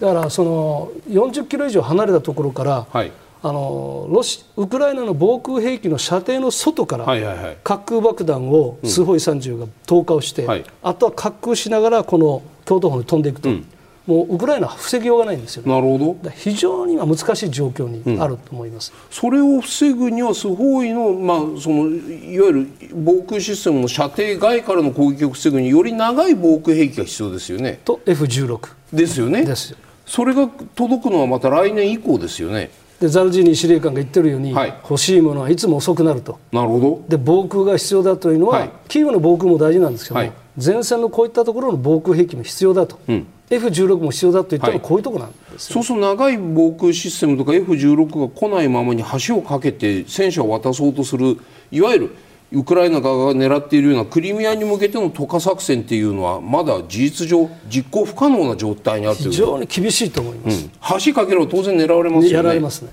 [0.00, 3.12] だからその40キロ以上離れたところから、はい
[3.46, 13.66] あのロシウクライナの防空兵器の射程の外から、滑空爆弾をスホイ30が投下をして、うんはい、あとは滑空しながらこの京都府に飛んでいくと、うん、
[14.08, 16.30] もうウクライナは防ぎようがないんですよ、ね、なるほど。
[16.30, 27.78] 非常に今難しい状況にあると思います、うん、それを防ぐにはスホイの,、まあ、そのいわゆる防空システムの射程外からの攻撃を防ぐにより長い防空兵器が必要ですよね。
[27.84, 29.44] と F16 ですよね。
[29.44, 32.70] ですそれが届くのはまた来年以降ですよね。
[33.00, 36.38] でザルジーニ司令官が言ってるように、はい、欲しいものはいつも遅くなると。
[36.50, 37.04] なるほど。
[37.08, 40.32] で防空が必要だというのは、はい、キーウの防空も大事なんですけども、はい、
[40.64, 51.38] 前線のこういったところの防空兵器も必要だと、うん、F16 も必要だと言ったらこういうところなんです、そうすると長い防空システムとか F16 が来ないままに橋を架けて戦車を渡そうとする
[51.70, 52.16] いわゆる
[52.52, 60.70] ウクライナ側が狙っているようなクリミアに向けての渡河作戦っていうのはまだ事実上実行不可能な状態にある非常に厳しいと思います、うん、
[61.04, 62.54] 橋かければ当然狙われますよね。
[62.54, 62.90] れますね。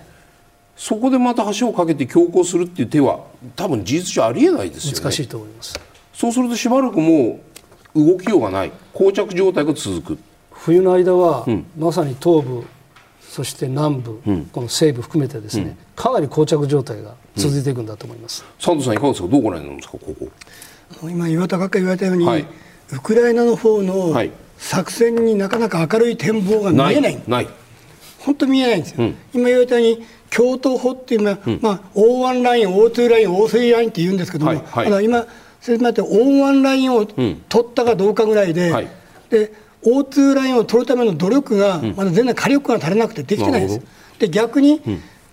[0.75, 3.19] そこでまた橋を架けて強行するっていう手は
[3.55, 5.01] 多分事実上ありえないですよね。
[5.01, 5.79] 難しいと思います。
[6.13, 7.39] そうするとしばらくも
[7.93, 8.71] う動きようがない。
[8.91, 10.19] 膠着状態が続く。
[10.51, 12.65] 冬の間は、うん、まさに東部
[13.33, 18.45] そして南部、うん、この西部含めてですね、うん、かなり膠着状態が続いていくんだと思います。
[18.59, 19.27] 佐藤さんいかがですか？
[19.27, 20.15] どうご覧になるんですかこ
[21.01, 21.09] こ。
[21.09, 22.45] 今岩田が言われたように、はい、
[22.91, 24.13] ウクライナの方の
[24.59, 27.23] 作戦になかなか明るい展望が見えない。
[27.27, 27.47] ない。
[28.19, 28.97] 本当見えないんですよ。
[28.99, 34.91] うん、今言われたように共闘法っていうのは、うん、まあ O1 ライン、O2 ライン、O3 ラインって言うんですけども、はい。
[34.91, 35.25] はい、今
[35.59, 38.87] 説明って O1 ラインを取ったかどうかぐらいで、はい、
[39.31, 39.51] で
[39.85, 43.81] O2 ラインを取るための努力がまだ全然火力が足りなくてできてないんです。
[44.19, 44.81] で逆に、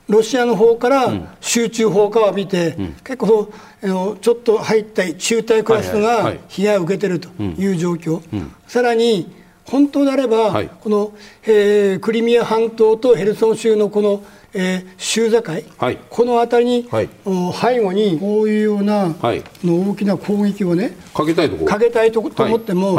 [0.08, 8.20] ロシアの方から集中砲火を浴びて、うん、結構ちょっと入った中隊クラスが被害を受けているという状況、
[8.66, 9.32] さらに
[9.70, 11.12] 本当であれば、はい、この、
[11.44, 15.42] えー、クリミア半島とヘルソン州のこの、えー、州境、
[15.78, 17.08] はい、この辺りに、はい、
[17.54, 19.14] 背後にこういうような、
[19.62, 22.98] の大きな攻撃をねかけたいとかけたいとと思っても、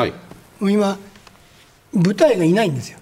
[0.61, 0.97] 今
[1.93, 2.99] 部隊がいないんですよ、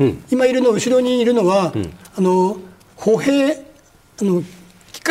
[0.00, 2.58] うん、今いるの後ろにいるのは、うん、あの
[2.96, 3.56] 歩兵あ
[4.24, 4.42] の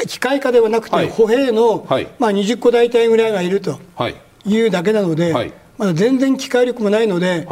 [0.08, 3.80] 機械化ではなくて、はい、歩兵の、はい、まあ、20個大隊ぐらいがいると
[4.10, 4.62] い。
[4.62, 7.48] うだけなので、はい、まだ全然機械力もないので、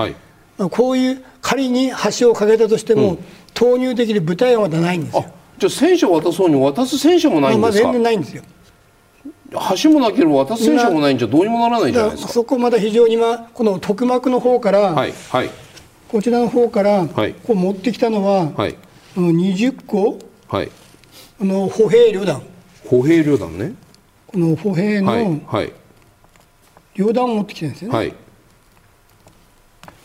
[0.58, 3.20] まあ、こういう仮に橋を架けたとしても、うん、
[3.54, 5.26] 投入できる部隊はまだないんですよ。
[5.58, 8.43] じゃあ戦車を渡そうに渡す戦車もないんですか、まあ、全然ないんですよ。
[9.84, 12.34] 橋もなければ渡す戦車もないんじゃどうにもならないじゃないですか？
[12.34, 15.49] そこまだ非常に今この特幕の方から、はいはい、
[16.10, 18.76] こちらの方から、はい、こう持ってきたのは、はい、
[19.16, 20.72] 20個はい、
[21.41, 22.41] あの歩兵旅団。
[22.86, 23.74] 歩兵旅団ね。
[24.28, 25.41] この歩兵の
[26.95, 28.14] 旅団を持ってきてるんですよね、はい、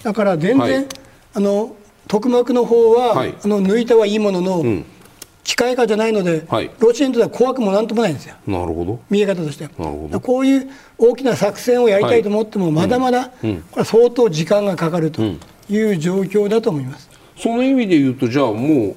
[0.02, 0.86] だから全然、はい、
[1.34, 1.74] あの
[2.06, 4.84] 特幕の方は、はい、あの抜いたはいいものの、うん、
[5.48, 8.34] 機械化じゃないので、はい、ロシアにとっては怖くもなんともないんですよ。
[8.46, 9.00] なるほど。
[9.08, 9.64] 見え方として。
[9.64, 10.20] なるほど。
[10.20, 10.68] こういう
[10.98, 15.22] 大きな作戦をやりたいと思っても、まだまだ、うん、これ相当時間がかかると
[15.70, 18.96] いう状況だと思います、その意味で言うとじゃあもう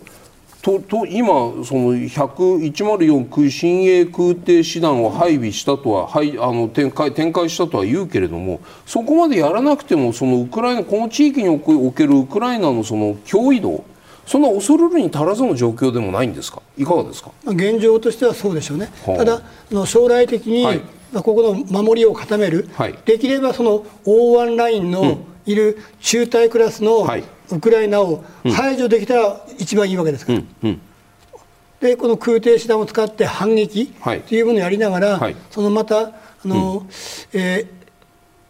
[0.61, 1.31] とと今
[1.63, 13.85] その104空親衛空挺師団を配備したとは、はい、あの展開展開したとは言うけれどもそこまでやらなくてもそのウクライナこの地域におけるウクライナのその脅威度
[14.31, 16.61] そんな恐るるに足らずの状況でもないんですか？
[16.77, 17.31] いかがですか？
[17.47, 19.41] 現状としてはそうでしょうね、はあ、ただ
[19.85, 20.81] 将来的に、はい、
[21.13, 21.53] ここの
[21.83, 27.23] 守りを固める、はい、できればその O1 ラインのいる中隊クラスの、はい。
[27.51, 28.23] ウクライナを
[28.55, 30.39] 排除できたら一番いいわけですから。
[30.39, 30.47] うん。
[30.63, 30.81] うん、
[31.81, 36.11] でこの空挺手段を使って反撃というものをやりながら、はい、そのまたあ
[36.45, 36.87] の、うん、
[37.33, 37.67] えー、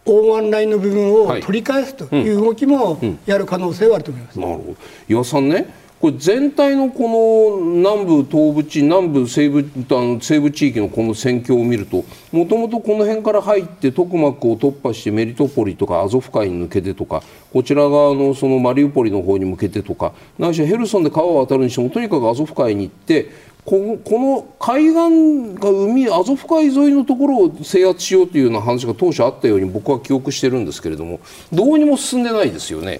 [0.04, 4.40] 大湾ラインの部分を取り返すという動きもやる可能性はあると思います。
[4.40, 4.76] なるほど。
[5.08, 17.22] 岩さんねこれ全体のこの南部東部地南部西部あの西部地域のこの戦況を見るともともとこの辺から入ってトクマクを突破してメリトポリとかアゾフ海に抜けてとか
[17.52, 23.30] こちら側のそのマリウポリの方に向けてとかないしヘルソンで川を渡るにしてもとにかくアゾフ海に行って
[23.64, 31.20] このこの海岸が海アゾフ海沿いのところを制圧しようというような話が当初あったように僕は記憶してるんですけれども
[31.52, 32.98] どうにも進んでないですよね。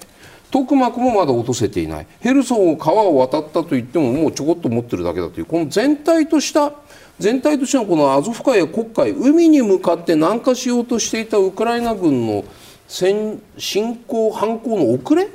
[0.51, 2.07] トクマクもまだ落とせていない。
[2.19, 6.71] ヘルソンを川を渡ったといってももうちょこっと持ってるだけだというこの全体とした
[7.19, 12.45] 全体としてのこのアゾフ海や黒海海に向かって南下しようとしていたウクライナ軍の
[12.87, 15.27] 戦侵攻反攻の遅れ？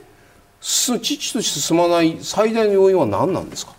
[0.60, 3.74] 遅々として進まない最大の要因は何なんですか？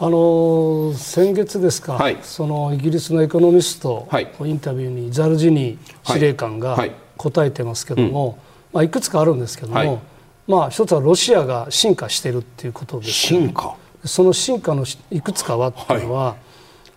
[0.00, 6.78] あの先月ですか、はい、そのイギリスのエコノミストのインタビューにザルジニー司令官が
[7.16, 8.36] 答えてますけども、はい
[8.72, 10.00] まあ、いくつかあるんですけども、
[10.46, 13.76] まあ、一つはロシアが進化しているっていうことです、進化？
[14.04, 16.36] その進化のいくつかはっていうのは、はい、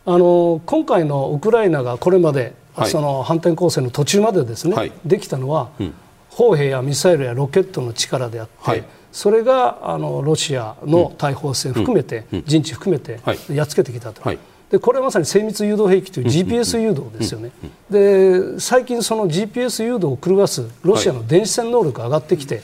[0.05, 5.93] あの今回のウクライナがこれまで、はい、その反転攻勢の途中までですね、はい、できたのは、うん、
[6.29, 14.21] 砲兵やミサイルやロケットの力であって、それがあのロシアの大砲戦含めて、うん、陣地含めてやっつけてきたと。
[14.69, 17.51] でこれはまさに精密誘導兵器という GPS 誘導ですよね、
[17.89, 22.63] で最近、その GPS 誘導を狂わすロシアの電子戦能力が上がってきて、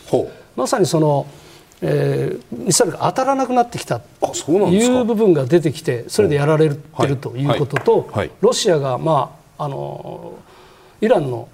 [0.55, 1.27] まさにその
[1.81, 4.33] えー、ミサイルが当たらなくなってきたと
[4.71, 10.39] いう部分が出てきてそれでやられてるということと、ロシアが、まあ、あの
[11.01, 11.47] イランの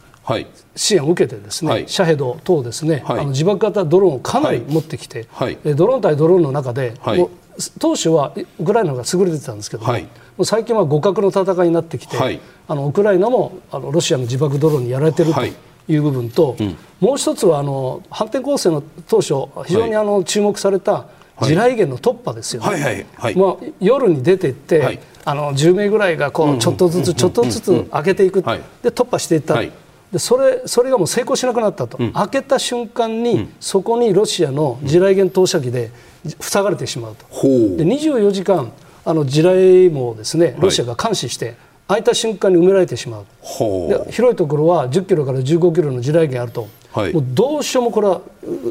[0.76, 6.94] 支援を受けてですね、はい、シャヘド等ですね、はい、あの自爆型ドローンをかなり持ってきて、はい、ドローン対ドローンの中で、
[7.80, 10.00] 当初はウクライナが優れてたんですけども、も
[10.40, 12.18] う最近は互角の戦いになってきて、
[12.68, 15.46] あのウクライナもあのロシアの自爆ドローンにやられてると。
[15.46, 15.54] い。
[15.90, 19.34] う部分と、うん、もう一つはあの反転攻勢の当初
[19.66, 21.08] 非常にあの注目された
[21.42, 23.06] 地雷原の突破ですよね、
[23.36, 29.72] まあ、夜に出ていって、はい、あの10名ぐらいがこうちょっとずつちょっとずつ開けていく、で突破していった、はい、
[30.14, 35.92] でそれそれがもう成功しなくなったと、うん、開けた瞬間に、そこにロシアの地雷原投射機で
[36.40, 38.72] 塞がれてしまうと、で24時間
[39.06, 41.56] あの地雷もですねロシアが監視して、
[41.88, 43.26] 開いた瞬間に埋められてしまう
[43.90, 48.22] で広いところは10キロから15キロの地雷原あると、はい、もうどうしようもこれは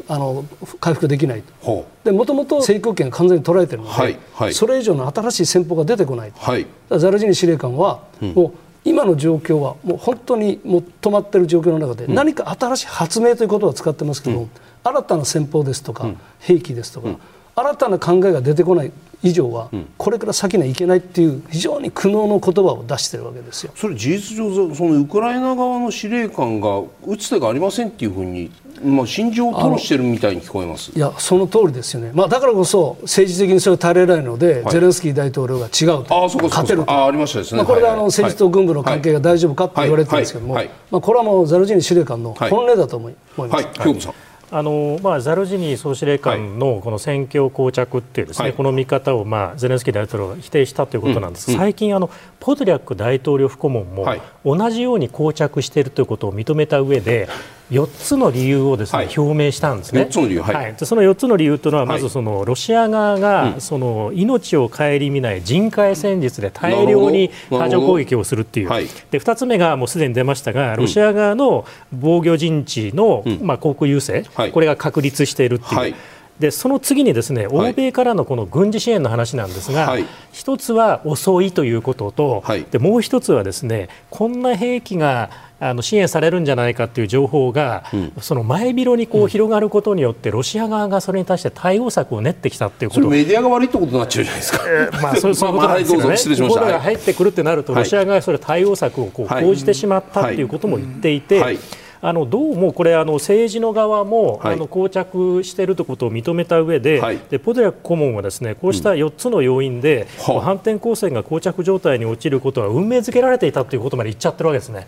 [0.07, 0.45] あの
[0.79, 1.85] 回復できないと。
[2.11, 4.17] もともと制空権が完全に取られているので、はい。
[4.33, 8.53] はい、それ以上の新しい戦法が出てこない、はい、ザルジニ司令官は、うん、もう
[8.85, 14.49] 今の状況はもう本当にもう止まっている状況の中で、何か新しい発明ということを使ってますけど、うん、
[14.83, 16.09] 新たな戦法ですとか、
[16.39, 17.17] 兵器ですとか、
[17.55, 18.91] 新たな考えが出てこない
[19.23, 23.71] 以上は、これから先にはいけないっていう非常に苦悩の言葉を出してるわけですよ。
[23.75, 28.51] それ事実上そのウクライナ側の司令官が打つ手がありませんっていうふうに
[28.83, 30.91] まあ、心情を吐露してるみたいに聞こえます。
[30.93, 36.91] いや、その通りですよね、まあ、だからこそ政治的にそれを耐えられないので、はい、ゼレンスキー大統領が違うと、あそこ勝てると。
[36.91, 40.55] あありましたですね、まあ、これがあの政治と軍部の関係が大丈夫かって言われてるんですけども、
[40.91, 43.53] まあ、これはもうザルジニ司令官の本音だと思います。
[43.53, 44.13] はい、はい
[44.55, 51.47] あのまあ、ザルジニー総司令官のこの戦況膠着っていうですね、はい、この見方を、まあ、ゼレンスキー大統領が否定したということなんです。
[51.47, 54.05] が、うん、最近あの、ポドリャック大統領府顧問も
[54.45, 57.27] 同じように膠着しているということを認めた上で、
[57.71, 60.01] 4つの理由をですね、はい、表明したんですね。
[60.01, 68.69] 4つの理由、はい、はい、その4つの理由というのは、まずそのロシア側が、その命を顧みない人海戦術で大量に波状攻撃をするっていう、
[69.11, 75.95] で2つ目がもうすでに出ましたが、ロシア側の防御陣地の、まあ、航空優勢、これが確立しているっていう。
[76.39, 85.29] でその次にですね欧米からのこの軍事支援の話なんですが、はい、一つは遅いということと、はい、でもう一つはですねこんな兵器が
[85.59, 93.07] あの支援されるんじゃないかという情報が、うん、その前広にこう広がることによって、ロシア側がそれに対して対応策を練ってきたということ。
[93.07, 95.97] メディアが悪いってことになっちゃうじゃないですか、えー、まあ、そうそういうことなんですけ
[96.35, 101.39] どね、ここが入ってくるってなると、ロシア側がそれ対応策をこう講じてしまったということも言っていて。
[101.39, 101.59] はい
[102.05, 114.85] あのどうもこれあの政治の側も、はい、あの膠着しているということを認めた上で、はい、でポドリャク顧問はですねこうした4つの要因で、うん、反転攻勢が膠着状態に陥ることは運命づけられていたということまで言っちゃってるわけですね。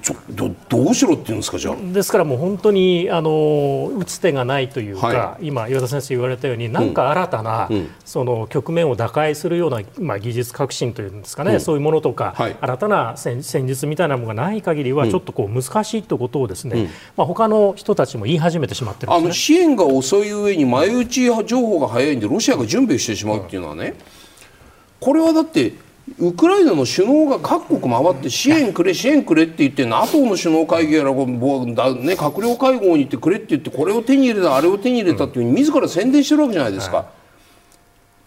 [0.00, 1.76] ちょどどうしろっていうんですかじゃあ。
[1.92, 23.94] ですからもう本当にあの打つ手がないというか、はい、今岩田先生言われたように何か新たな、うん、その局面を打開するような、まあ、技術革新というんですかね、うん、そういうものとか、はい、新たな戦戦術みたいなものがない限りはちょっとこう難しいということをですね、うん、まあ他の人たちも言い始めてしまってる、ね、あの支援が遅い上に前打ち情報が早いんでロシアが準備してしまうっていうのはね、
[25.00, 25.72] これはだって
[26.18, 37.06] ウクライナの首脳が各国回って支援くれ、支援くれって言って NATO の首脳会議やら、ね、閣僚会合に行ってくれって言ってこれを手に入れたあれを手に入れたっていうふうに自ら宣伝してるわけじゃないですか。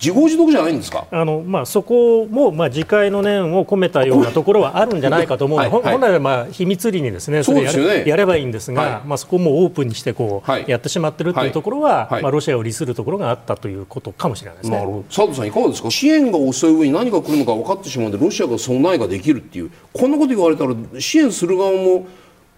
[0.01, 1.07] 自業自得じゃないんですか？
[1.11, 5.59] あの、まあ、そこも、まあ、自戒の念を込めたようなところはあるんじゃないかと思う。
[5.59, 14.77] はい、本来は、まあ、秘密裏にですねそれやれね、やればいいんですが、はい、まあ、そこもオープンにしてこう、はい、やってしまってるというところは、まあ、ロシアを利するところがあったということかもしれないですね。
[14.77, 15.91] なるほど佐藤さん、いかがですか？
[15.91, 22.07] 支援が遅い上に何が来るのか分かってしまうのでロシアが備えができるっていうこんなこと言われたら支援する側も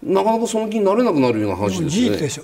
[0.03, 1.89] なかなかその気になれなくなるような話ですね。
[1.89, 2.43] 事実でしょ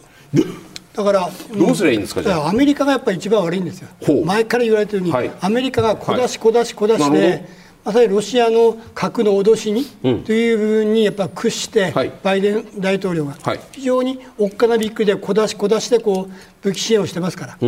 [0.97, 3.89] だからどうすればいいんですかじゃアメリカがやっぱり一番悪いんですよ。
[4.25, 7.47] 前から言われてるように、はい、アメリカが小出し小出し小出しで、
[7.85, 16.33] まさにロシアの核の脅しに、うん、という部分にやっぱ屈して、はい、バイデン大統領が、はい、非常におっかなびっくりで小出し小出しでこう
[16.63, 17.67] 武器支援をしてますから、う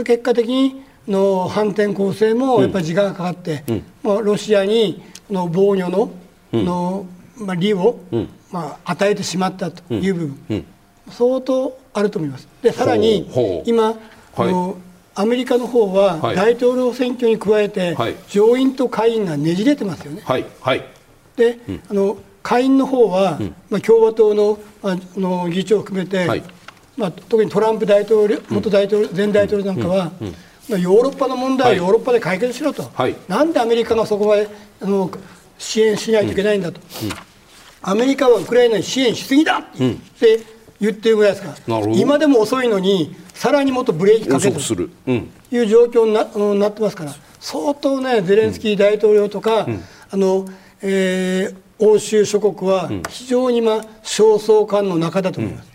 [0.00, 6.10] ん、結果的にの反転攻勢もやっぱり時間がかかって、うん、まあ、ロシアにの防御の,、
[6.52, 7.06] の
[7.38, 8.00] まあ、利を、
[8.50, 10.66] まあ、与えてしまったという部分、
[11.10, 12.48] 相当あると思います。
[12.62, 13.28] でさらに
[13.66, 13.94] 今、
[14.34, 14.82] はい、
[15.14, 17.96] アメリカの方は大統領選挙に加えて、
[18.28, 20.22] 上院と下院がねじれてますよね。
[21.36, 26.42] で、うん、あの下院の方は、うん、まあ、共和党のあの議長を含めて、はい、
[26.96, 30.12] まあ、特にトランプ大統領、元大統領、前大統領なんかは、
[30.68, 34.48] まあ、ヨーロッパの問題はヨーロッパで解決しろと、はい、なんでアメリカがそこまで
[34.80, 35.10] あの
[35.58, 36.80] 支援しないといけないんだと、
[37.82, 41.54] アメリカはウクライナに支援しすぎだって言って、言ってるぐらいですか。
[41.66, 44.90] ら今でも遅いのにさらにもっとブレーキかける。
[45.04, 47.14] という状況にな,、うん、なってますから。
[47.40, 50.46] 相当ねゼレンスキー大統領とか、うん、あの
[50.82, 55.72] えー、欧州諸国は非常に今焦燥感の中だと思います、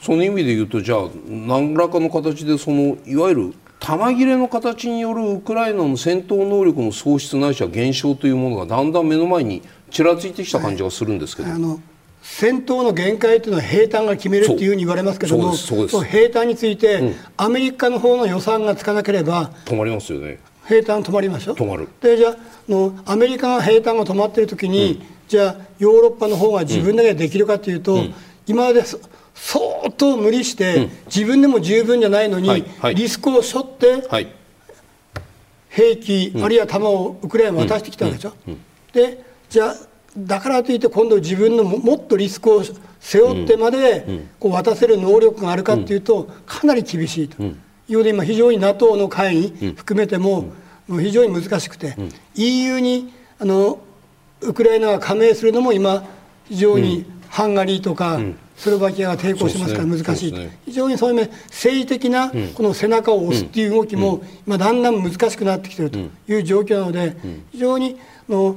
[0.00, 11.80] うん、その意味で言うとじゃあ何らかの形でそのいわゆる弾切れの形によるウクライナの戦闘能力の喪失ないしは減少というものがだんだん目の前にちらついてきた感じがするんですけど、はい、あの
[12.22, 20.12] 戦闘の限界というのは兵隊が決めるっていうふうに言われますけどもその兵隊について、うん、アメリカの方の予算がつかなければ止まります。
[20.12, 21.88] よね兵隊が止まりますよ止まる。
[22.00, 22.36] でじゃあ
[22.68, 28.14] のアメリカが兵隊が止まっている時に、うん、じゃあヨーロッパの方が自分だけでできるかというと、うん、
[28.46, 34.28] 今まで相当無理して、自分でも十分じゃないのに、はいはい、リスクを背負って、はい。
[35.70, 38.34] 兵器、あるいは弾をウクライナに渡してきたわけでしょ、
[38.92, 39.76] でじゃあ
[40.16, 42.62] だからといって今度自分のもっとリスクを
[43.00, 47.42] 背負ってまでこう渡せる能力があるかというとかなり厳しいと。
[47.88, 50.52] いうので今非常に NATO の会議含めても
[50.88, 51.96] 非常に難しくて
[52.34, 53.80] EU にあの
[54.40, 56.04] ウクライナが加盟するのも今
[56.48, 58.20] 非常にハンガリーとか
[58.56, 65.98] スロバキアが抵抗しますから難しい、ね、非常にそういう政治的なこの背中を押すっていう動きも今だんだん難しくなってきていると
[66.32, 67.16] いう状況なので
[67.50, 67.98] 非常に
[68.28, 68.56] の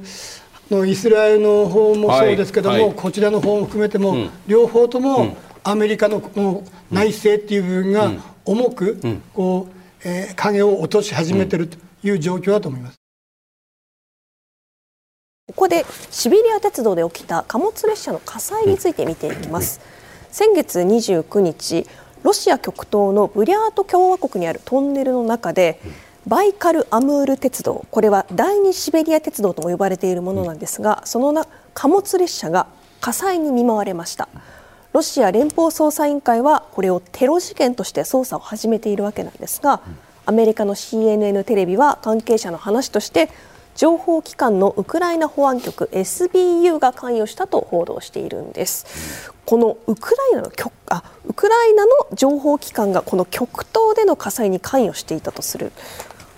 [0.70, 2.84] のイスラエルの方もそうですけども、はい。
[2.84, 8.12] はい、こちらの方も含めても、両方ともアメリカのこの内政っていう部分が
[8.44, 8.98] 重く
[9.34, 12.96] こう、えー、影を落とし始めているという状況だと思います。
[15.48, 19.80] ここでシベリア鉄道で起きた貨物列車の火災について見ていきます。
[20.30, 21.86] 先月29日、
[22.22, 25.80] ロシア極東のブリャート共和国にあるトンネルの中で、
[26.26, 32.66] バイカル・アムール鉄道、これは第二シベリア鉄道とも呼ばれているものなんですが、そのな貨物列車が
[33.00, 34.28] 火災に見舞われました。
[34.92, 39.82] ロシア連邦捜査委員会はこれをテロ事件として捜査を始めているわけなんですが、
[40.24, 43.30] アメリカの CNN テレビは関係者の話として
[43.76, 49.32] 情報機関のウクライナ保安局 SBU が関与したと報道しているんです。
[49.44, 50.50] このウクライナの
[50.88, 55.70] あウクライナの情報機関がこの極東での火災に関与していたとする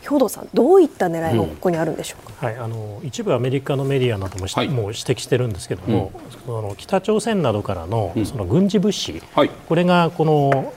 [0.09, 10.72] 兵藤さん、どういった狙いがここにあるんでしょうか、うん、はい、あの一部アメリカのメディアなども,、はい、もう指摘してるんですけれども、うん、その北朝鮮などからのその軍事物資、はい、これがこの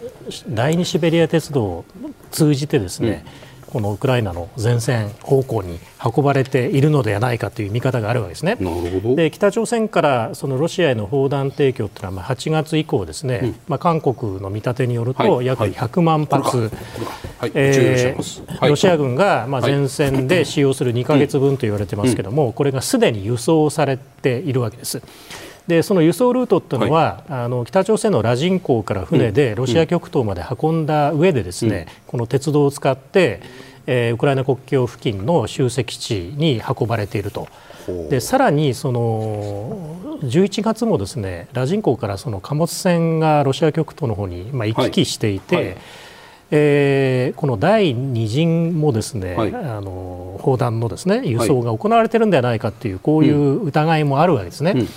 [0.50, 1.86] 第二シベリア鉄道を
[2.32, 3.41] 通じてですね、うん
[3.72, 8.58] このウクライナの前線方向に運ばれているのではないかという見方があるわけですね。
[9.16, 16.70] で北朝鮮からそのロシアへの砲弾提供というのはまあ8月以降ですね、うん、まあ、韓国の見立てによると約100万発、
[17.54, 18.18] え
[18.62, 25.02] ロシア軍がまあ前線で使用する2か月分と言われてますけれども、これがすでに輸送されているわけです。
[25.72, 33.42] でその輸送ルートというのは、はい、あの北朝鮮のラジン港から船でロシア極東まで運んだ上でですね、うん、この鉄道を使って、
[33.88, 37.48] えー、ウクライナ国境付近の集積地に運ばれていると。
[38.10, 45.66] でさらにその11月もですねラジン港からその貨物船がロシア極東の方にまあ行き来していて、はい。
[45.66, 45.78] はい、
[46.52, 54.74] えー、この第2陣もですね、はい、あの砲弾のですね輸送が行われているんではないかというこういう疑いもあるわけですね。
[54.76, 54.88] うん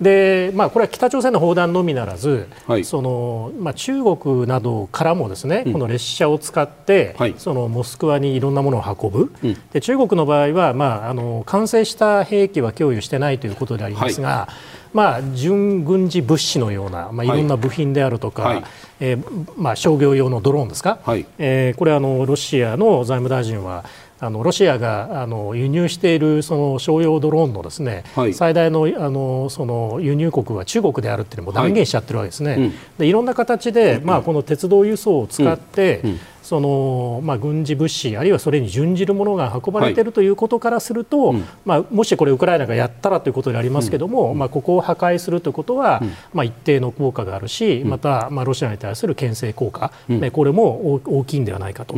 [0.00, 18.64] でまあ、これは北朝鮮の砲弾のみならず、はい、そのまあ、中国などからもですね、うん、この列車を使って、はい、そのモスクワにいろんなものを運ぶ、うん、で中国の場合は、まあ、あの完成した兵器は供与してないということでありますが、はい、まあ、準軍事物資のような、まあ、いろんな部品であるとか、はい、
[19.00, 23.84] えー、まあ、商業用のドローンですか、はい、えー、これあのロシアの財務大臣は
[24.22, 32.50] あのロシアがあの輸入しているその商用ドローンのですね、はい、最大のあのその輸入国は中国であるっていうのも断言しちゃってるわけですね。
[32.52, 36.10] はいうん、でいろんな形で、まあ、この鉄道輸送を使って、うん。
[36.10, 36.20] うん。
[36.42, 51.94] そのまあ、軍事物資あるいはそれに準じるものが運ばれているということからすると、はい、まあ、もしこれウクライナがやったらということでありますけれども、うん、まあ、ここを破壊するということは、うん、まあ、一定の効果があるし、また、まあ、ロシアに対する牽制効果、うん、これも大きいんではないかと。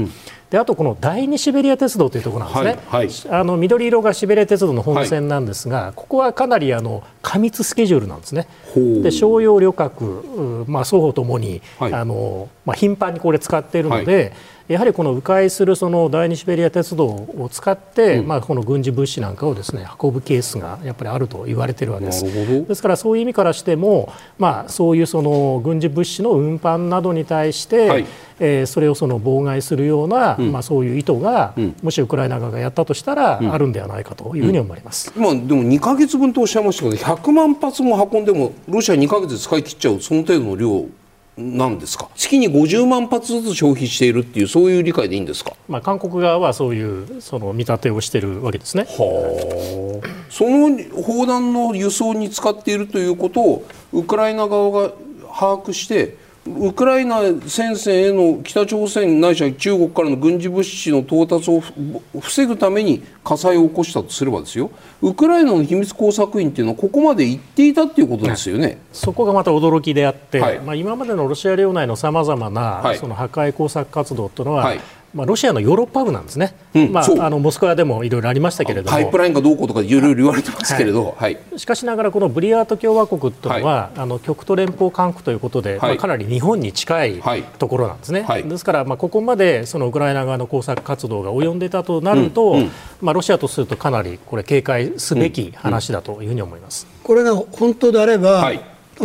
[0.54, 8.46] であとこの第二シベリア鉄道というところなんですね、はいはい、あの緑色がシベリア鉄道の本線なんですが、ここはかなりあの過密スケジュールなんですね。
[9.02, 14.32] で商用旅客、まあ、双方ともに、あのまあ、頻繁にこれ使っているので、
[14.66, 22.24] やはりこの迂回するその第二シベリア鉄道を使って、うん、まあ、この軍事物資なんかをですね運ぶケースがやっぱりあると言われているわけです。
[22.24, 28.06] ですからそういう意味からしても、まあ、そういうその軍事物資の運搬などに対して、はい、
[28.40, 40.86] えー、それをその妨害するような、うん、まあ、そういう意図が、うん、もしウクライナ側がやったとしたら、あるんではないかというふうに思います、まあ、でも2か月分とおっしゃいましたけど100万発も運んでもロシア2か月使い切っちゃうその程度の量
[41.36, 42.08] なんですか？
[42.14, 48.84] 月に50万発ずつ消費しているっていうそういう理解でいいんですか、まあ、韓国側はそういうその見立てをしているわけですね。
[48.88, 54.92] はその砲弾の輸送に使っているということをウクライナ側が
[55.36, 56.16] 把握して
[56.46, 61.62] ウクライナ戦線への北朝鮮ないしは中国からの軍事物資の到達を
[62.20, 64.70] 防ぐために火災を起こしたとすればですよ。
[65.00, 74.80] ウクライナの秘密工作員っていうのはここまで行っていたっていうことですよね、そこがまた驚きであって、はい、まあ、今までのロシア領内のさまざまな、その破壊工作活動というのは、はい
[75.14, 87.22] まあ、ロシアのヨーロッパ部なんですね、うん、まあ、あのモスクワでもいろいろありましたけれども、パイプラインがどうこうとかいろいろ言われてますけれど、はい、しかしながら、このブリヤート共和国というのは、あの極東連邦管区ということで、まあ、かなり日本に近い
[87.58, 98.50] ところなんですね、ですから、まあ、ここまでそのウクライナ側の工作活動が及んでたとなると、うんうん、まあ、ロシアとするとかなりこれ、警戒すべき話だというふうに思います、これが本当であれば、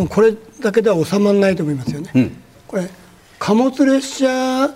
[0.09, 2.31] これだけでは収まらないと思いますよね。
[2.67, 2.89] これ
[3.39, 4.69] 貨物列車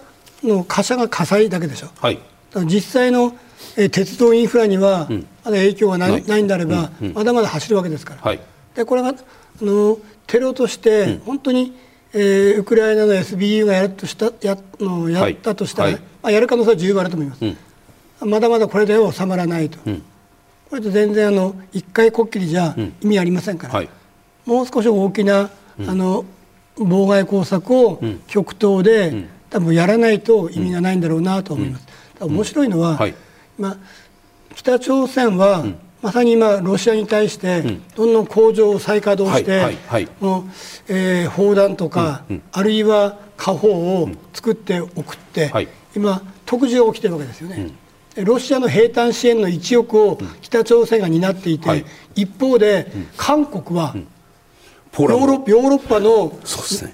[0.43, 2.19] の貨車が火災だけでしょ、はい、
[2.65, 3.35] 実際の、
[3.77, 5.09] えー、鉄道インフラには、
[5.43, 6.43] まだ影響がない,、ない。
[6.43, 7.07] んであれば、うん。
[7.07, 8.39] うん、まだまだ走るわけですから、はい、
[8.75, 9.13] でこれがあ
[9.61, 11.73] のテロとして、本当に、
[12.13, 19.79] えー、ウクライナの SBU がやるとしたやのやったとしたら、はい、まあ、やる可能性は十分あると思います、うん、まだまだこれでは収まらないと、
[20.69, 23.83] これと全然あの一回こっきりじゃ意味ありませんから、
[24.45, 25.49] もう少し大きな、
[25.87, 26.25] あの
[26.77, 31.87] 妨害工作を極東で、多分やらないと意味がないんだろうなと思います。
[32.21, 33.13] うん、面白いのは、はい、
[33.59, 33.77] まあ、
[34.55, 37.61] 北朝鮮は、うん、まさに今、ロシアに対して、
[37.95, 39.77] どんどん工場を再稼働して、
[40.19, 40.43] もう
[40.87, 45.51] えー、砲弾とか、うんうん、あるいは火砲を作って送って、
[45.95, 47.69] 今、特需が起きてるわけですよね。
[48.15, 51.85] ロシアの兵隊支援の1億を北朝鮮が担っていて、
[52.15, 53.95] 一方で、韓国は
[54.99, 56.31] ヨーロヨーロッパの、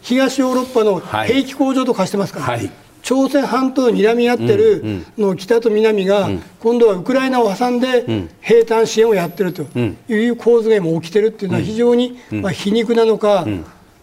[0.01, 2.71] 東ヨーロッパの兵器工場と化してますから、はい、
[3.01, 6.29] 朝鮮半島に睨み合ってるの北と南が、
[6.59, 9.63] 今度はウクライナを挟んで兵隊支援をやってると
[10.07, 13.45] いう構図が今起きてるっていうのは非常にまあ皮肉なのか、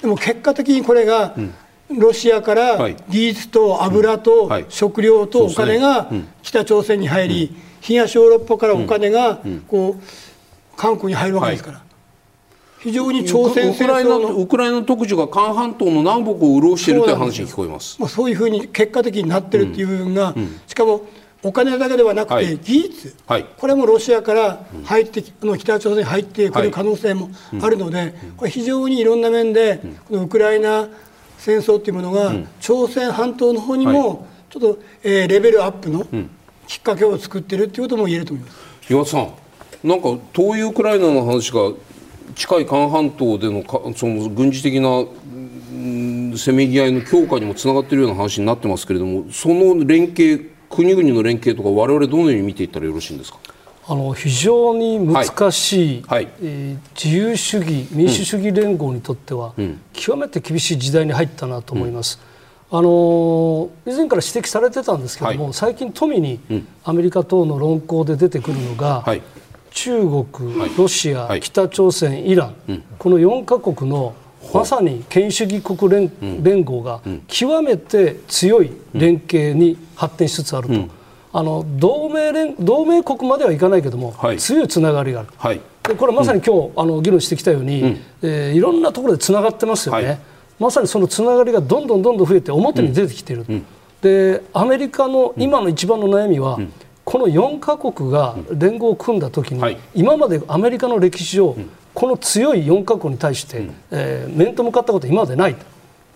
[0.03, 1.35] でも結果的にこれが
[1.89, 6.11] ロシアから技術と油と食料とお金が
[6.43, 11.86] 北朝鮮に入り、東ヨーロッパからお金がこう韓国に入るわけですから。
[12.87, 18.01] 非常に朝鮮戦争のウクライナ特需が韓半島の南北を潤しているという話に聞こえます。
[18.01, 21.01] まあ、そういうふうに結果的になってるっていう部分が、うんうん、しかも
[21.43, 27.31] お金だけではなくて技術、はい、これもロシアから入ってき、の北朝鮮に入ってくる可能性も
[27.61, 30.89] あるので、これ非常にいろんな面で、このウクライナ
[31.39, 36.07] 戦争というものが、朝鮮半島の方にもちょっと、えー、レベルアップの
[36.69, 38.93] きっかけを作ってるっていうことも言えると思います。
[38.93, 39.33] 岩田さん
[39.83, 41.73] なんか遠いウクライナの話が
[42.35, 43.63] 近い韓半島での
[43.95, 45.05] その軍事的な
[46.37, 53.39] せめぎ合いの強化にもつながっているような話になってますけれどもその連携国々の連携とか我々どのように見ていったらよろしいんですか？
[53.89, 56.25] あの非常に難しい、はい。
[56.25, 62.19] はい、えー、自由主義民主主義連合にとっては、うん、極めて厳しい時代に入ったなと思います。
[62.73, 66.41] うん、あの以前から指摘されてたんですけども、はい、最近富に
[66.83, 69.05] アメリカ等の論考で出てくるのが、
[69.77, 70.25] 中国、
[70.79, 74.15] ロシア、はい、北朝鮮、イラン、うん、この4か国の
[74.55, 80.91] まさに権威主義国連,、連合が極めて強い連携に発展しつつあると、うん、
[81.31, 90.19] あの同盟連同盟国まではいかないけども、はい、強いつながりがある、はい、でこれまさに今日、あの議論してきたように、うん、えー、いろんなところでつながってますよね、はい、
[90.59, 93.45] まさにそのつながりがどんどんどんどん増えて表に出てきている、
[94.01, 96.59] でアメリカの今の一番の悩みは、
[97.07, 101.57] この4か国が連合を組んだ時に、はい、今までアメリカの歴史上、
[101.95, 105.57] この強い4か国に対して、うん、えー、面と向かったことは今までない。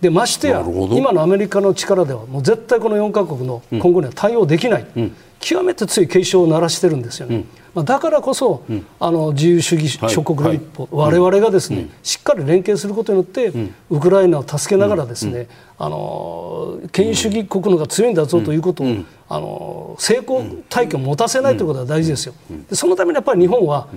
[0.01, 7.35] でましてや今のアメリカの力ではもう絶対この4か国の今後には対応できない、うん、極めて強い警鐘を鳴らしてるんですよね。
[7.35, 15.47] うんまあ、だからこそ、うん、あの自由主義諸国の一歩、はい、我々がですね、うん、しっかり連携することによって、うん、ウクライナを助けながらですね、
[15.77, 18.87] あの権威主義国のが強いんだぞということを、
[19.29, 22.33] あの成功体験を持たせないということが大事ですよ。
[22.69, 23.87] でそのためにやっぱり日本は、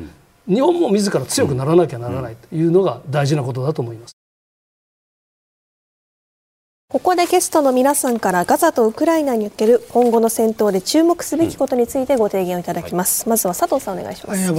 [0.47, 4.14] 日本も自ら強くならなきゃならないというのが大事なことだと思います。
[6.95, 14.53] ここでゲストの皆さんからガザとウクライナにおける今後の戦闘で注目すべきことについてご提言をいただきます、うん、まずは佐藤さんお願いします、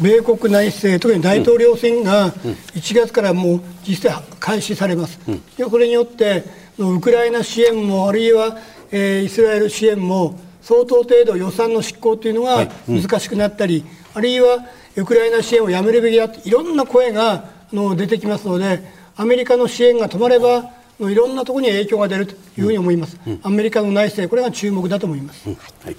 [0.00, 6.44] 米国内政特に大統領選が1月からもう実際開始されます、うん、これによって
[6.78, 8.56] ウクライナ支援もあるいは、
[8.90, 14.66] えー、イスラエル支援も相当程度予算の執行というのが難しくなったり、はいうん、あるいは
[14.96, 18.82] ウクライナ支援をやめるべきだといろんな声がの出てきますので
[19.14, 25.54] アメリカの支援が止まればいろんなところに影響が出るというふうに思います、うん、アメリカの内政、これが注目だと思います、うん。
[25.56, 25.96] はい、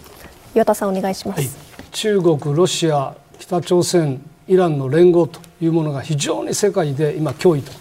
[0.55, 1.49] 岩田さん、お願いします、はい、
[1.91, 7.71] 中国、ロシア、北朝鮮、イランの連合というものが非常に世界で今、脅威と、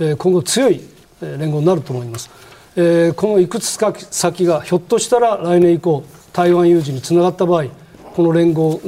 [0.00, 0.80] えー、今後、強い
[1.20, 2.30] 連合になると思います。
[2.74, 7.66] えー、このいくつか先がひょっとしたら来年以降台湾有事につながった場合
[8.14, 8.80] この連合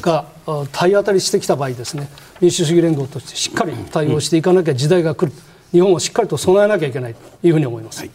[0.00, 0.26] が
[0.72, 2.08] 体当たりしてきた場合ですね
[2.40, 5.32] 民主主義連合としてしっかり対応していかなきゃ時代が来る、
[5.72, 8.00] 日本はしっかりと備えなきゃいけないというふうに思います。
[8.00, 8.10] はい、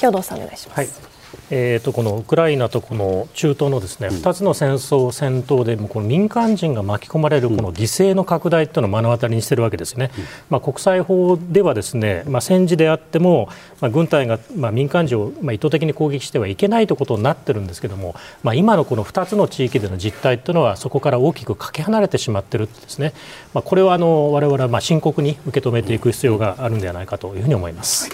[0.00, 0.78] 兵藤さんお願いします。
[0.78, 1.07] はい
[1.50, 10.10] えーと、このウクライナとこの中東のですね、2つの戦争、戦闘でもこの民間人が巻き込まれるこの犠牲の拡大というのを目の当たりにしているわけですね、
[10.50, 13.48] まあ、国際法ではですね、まあ、戦時であっても、
[13.80, 23.12] まあ、軍隊がまあ民間人をまあ意図的に攻撃してはいけないということになってるんですけれども、まあ、今のこの2つの地域での実態というのはそこから大きくかけ離れてしまっているですね、
[23.54, 28.08] まあ、これはあの我々はまあ深刻に受け止めていく必要があるんではないかというふうに思います。